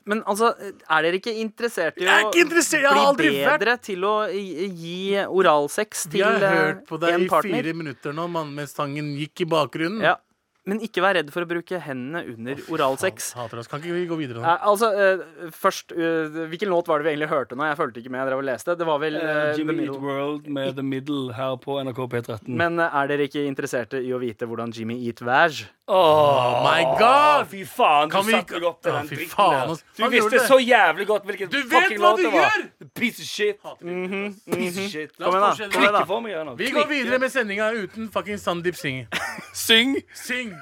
[0.07, 0.53] Men altså,
[0.89, 6.05] er dere ikke interessert i å ikke interessert, bli vært- bedre til å gi oralsex
[6.07, 9.41] Vi til har eh, hørt på deg i fire minutter nå, mann, mens sangen gikk
[9.41, 10.01] i bakgrunnen.
[10.01, 10.15] Ja.
[10.67, 13.29] Men ikke vær redd for å bruke hendene under oralsex.
[13.37, 13.69] Hater oss.
[13.71, 14.43] Kan ikke vi gå videre nå?
[14.43, 17.63] Eh, altså, eh, først uh, Hvilken låt var det vi egentlig hørte nå?
[17.69, 18.21] Jeg fulgte ikke med.
[18.21, 21.55] jeg drev og leste Det var vel eh, Jimmy Eat World med The Middle her
[21.63, 22.51] på NRK P13.
[22.59, 25.63] Men er dere ikke interesserte i å vite hvordan Jimmy Eat Vag?
[25.87, 27.47] oh my God!
[27.47, 29.83] Fy faen, du Kan vi- satte deg opp til den fy dritten faen, der.
[29.95, 32.65] Du visste så jævlig godt hvilken Du vet fucking låt du det var.
[32.93, 33.61] Piece of shit.
[34.51, 35.15] Piece of shit.
[35.15, 36.57] Kom igjen, da.
[36.59, 39.07] Vi går videre med sendinga uten fucking Sandeep Singh.
[39.53, 39.95] Syng.
[40.13, 40.56] Sing!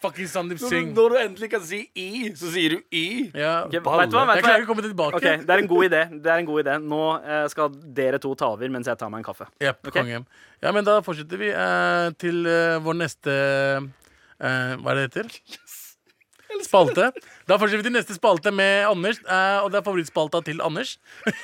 [0.00, 0.92] Fucking Sandeep Når du, Singh.
[0.96, 3.30] når du endelig kan si i, så sier du i.
[3.36, 3.66] Ja.
[3.66, 4.24] okay, vet du hva?
[4.30, 5.20] Vet Jeg klarer ikke å komme tilbake.
[5.20, 6.00] Okay, Det er en god idé.
[6.14, 6.76] Det er en god idé.
[6.92, 9.50] Nå eh, skal dere to ta over mens jeg tar meg en kaffe.
[9.60, 10.22] Yep, okay?
[10.64, 15.26] Ja, men da fortsetter vi eh, til eh, vår neste eh, Hva er det det
[15.26, 15.34] heter?
[16.70, 17.10] Spalte.
[17.46, 20.96] Da fortsetter vi til neste spalte med Anders, eh, og det er favorittspalta til Anders.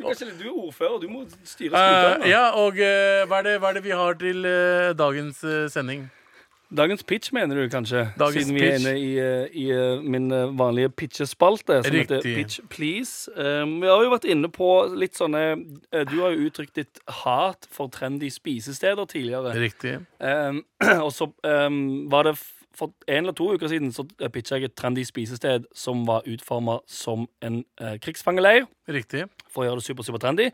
[0.00, 2.12] Du, kan ikke, du er ordfører, du må styre skuta.
[2.22, 5.42] Uh, ja, og uh, hva, er det, hva er det vi har til uh, dagens
[5.44, 6.06] eh, sending?
[6.76, 8.12] Dagens pitch, mener du kanskje?
[8.18, 12.22] Dagens Siden vi er inne i, eh, i eh, min eh, vanlige pitchespalte, som heter
[12.22, 13.26] Pitch Please.
[13.34, 15.42] Um, vi har jo vært inne på litt sånne
[16.06, 19.56] Du har jo uttrykt ditt hat for trendy spisesteder tidligere.
[19.58, 19.96] Riktig.
[20.22, 20.62] Um,
[21.06, 24.78] og så um, var det for en eller to uker siden så pitcha jeg et
[24.78, 29.26] trendy spisested som var utforma som en uh, krigsfangeleir, Riktig.
[29.50, 30.52] for å gjøre det super, super trendy.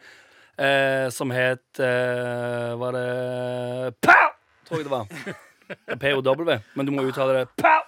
[0.56, 4.30] Uh, som het uh, Var det POW!
[4.64, 5.36] Tror jeg det var.
[6.02, 6.52] POW.
[6.76, 7.84] Men du må uttale det POW!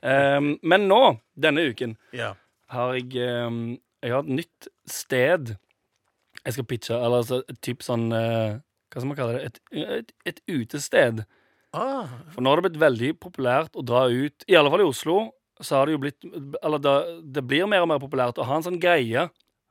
[0.00, 1.00] Um, men nå,
[1.36, 2.30] denne uken, Ja.
[2.72, 5.50] har jeg um, Jeg har et nytt sted
[6.40, 6.94] jeg skal pitche.
[6.96, 8.56] Eller altså et type sånn uh,
[8.88, 9.50] Hva skal man kalle det?
[9.50, 9.60] Et,
[10.00, 11.20] et, et utested.
[11.76, 14.88] Ah, For nå har det blitt veldig populært å dra ut, i alle fall i
[14.88, 15.18] Oslo,
[15.60, 16.24] så har det jo blitt
[16.64, 16.94] Eller det,
[17.36, 19.28] det blir mer og mer populært å ha en sånn greie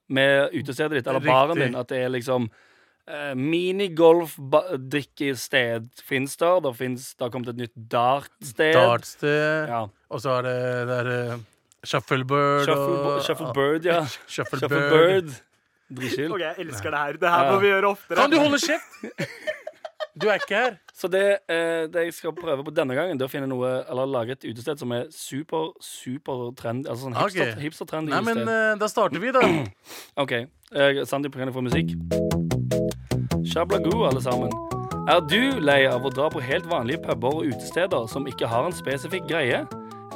[0.10, 2.48] med utestedet ditt, eller baren din, at det er liksom
[3.10, 6.60] eh, Minigolf-drikkested fins der.
[6.66, 8.74] Det finnes, det har kommet et nytt dartsted.
[8.78, 9.68] Dartsted.
[9.70, 9.82] Ja.
[10.10, 10.58] Og så er det
[10.90, 11.06] der
[11.36, 11.40] uh,
[11.86, 14.02] Shufflebird Shuffle, og Shufflebird, ja.
[14.28, 14.70] Shufflebird.
[14.70, 15.30] Shufflebird.
[15.90, 16.32] Dritchill.
[16.36, 17.14] Ok, jeg elsker det her.
[17.18, 17.52] Det her Ja.
[17.54, 18.16] må vi gjøre oftere.
[18.20, 18.92] Kan du holde kjeft?
[20.20, 20.78] Du er ikke her.
[20.94, 23.70] Så det, eh, det jeg skal prøve på denne gangen, det er å finne noe
[23.90, 27.64] Eller lage et utested som er super, super trend Altså sånn hipster, okay.
[27.64, 29.44] hipster-trendy Nei, men eh, da starter vi, da.
[30.24, 30.36] OK.
[30.36, 31.96] Eh, Sandeep, kan jeg få musikk?
[33.48, 34.52] Shablagu, alle sammen.
[35.10, 38.68] Er du lei av å dra på helt vanlige puber og utesteder som ikke har
[38.68, 39.64] en spesifikk greie?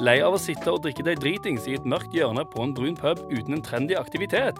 [0.02, 2.96] Lei av å sitte og drikke deg dritings i et mørkt hjørne på en brun
[2.98, 4.58] pub uten en trendy aktivitet?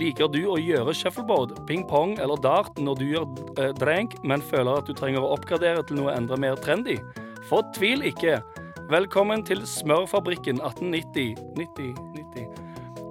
[0.00, 3.28] Liker du å gjøre shuffleboard, ping-pong eller dart når du gjør
[3.62, 6.98] eh, drank, men føler at du trenger å oppgradere til noe enda mer trendy?
[7.46, 8.40] Fortvil ikke.
[8.90, 11.38] Velkommen til Smørfabrikken 1890.
[11.54, 12.50] 90, 90.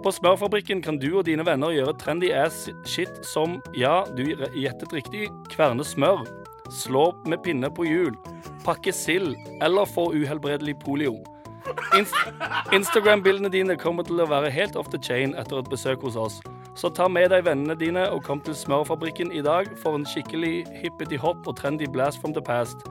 [0.04, 4.92] På Smørfabrikken kan du og dine venner gjøre trendy ass shit som, ja, du gjettet
[4.92, 6.28] riktig, kverne smør,
[6.68, 8.20] slå med pinne på hjul,
[8.68, 11.22] pakke sild eller få uhelbredelig polio.
[11.98, 12.16] Inst
[12.76, 16.40] Instagram-bildene dine kommer til å være helt off the chain etter et besøk hos oss.
[16.76, 20.66] Så ta med deg vennene dine og kom til Smørfabrikken i dag for en skikkelig
[20.82, 22.84] hippeti-hopp og trendy blast from the past.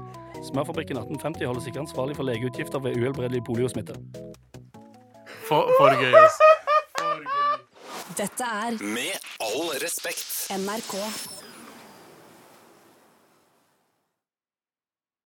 [0.43, 3.99] Smørfabrikken 1850 holdes ikke ansvarlig for legeutgifter ved uhelbredelig poliosmitte.
[5.49, 6.41] For, for gøy, ass.
[8.17, 10.29] Dette er Med all respekt.
[10.51, 11.42] NRK.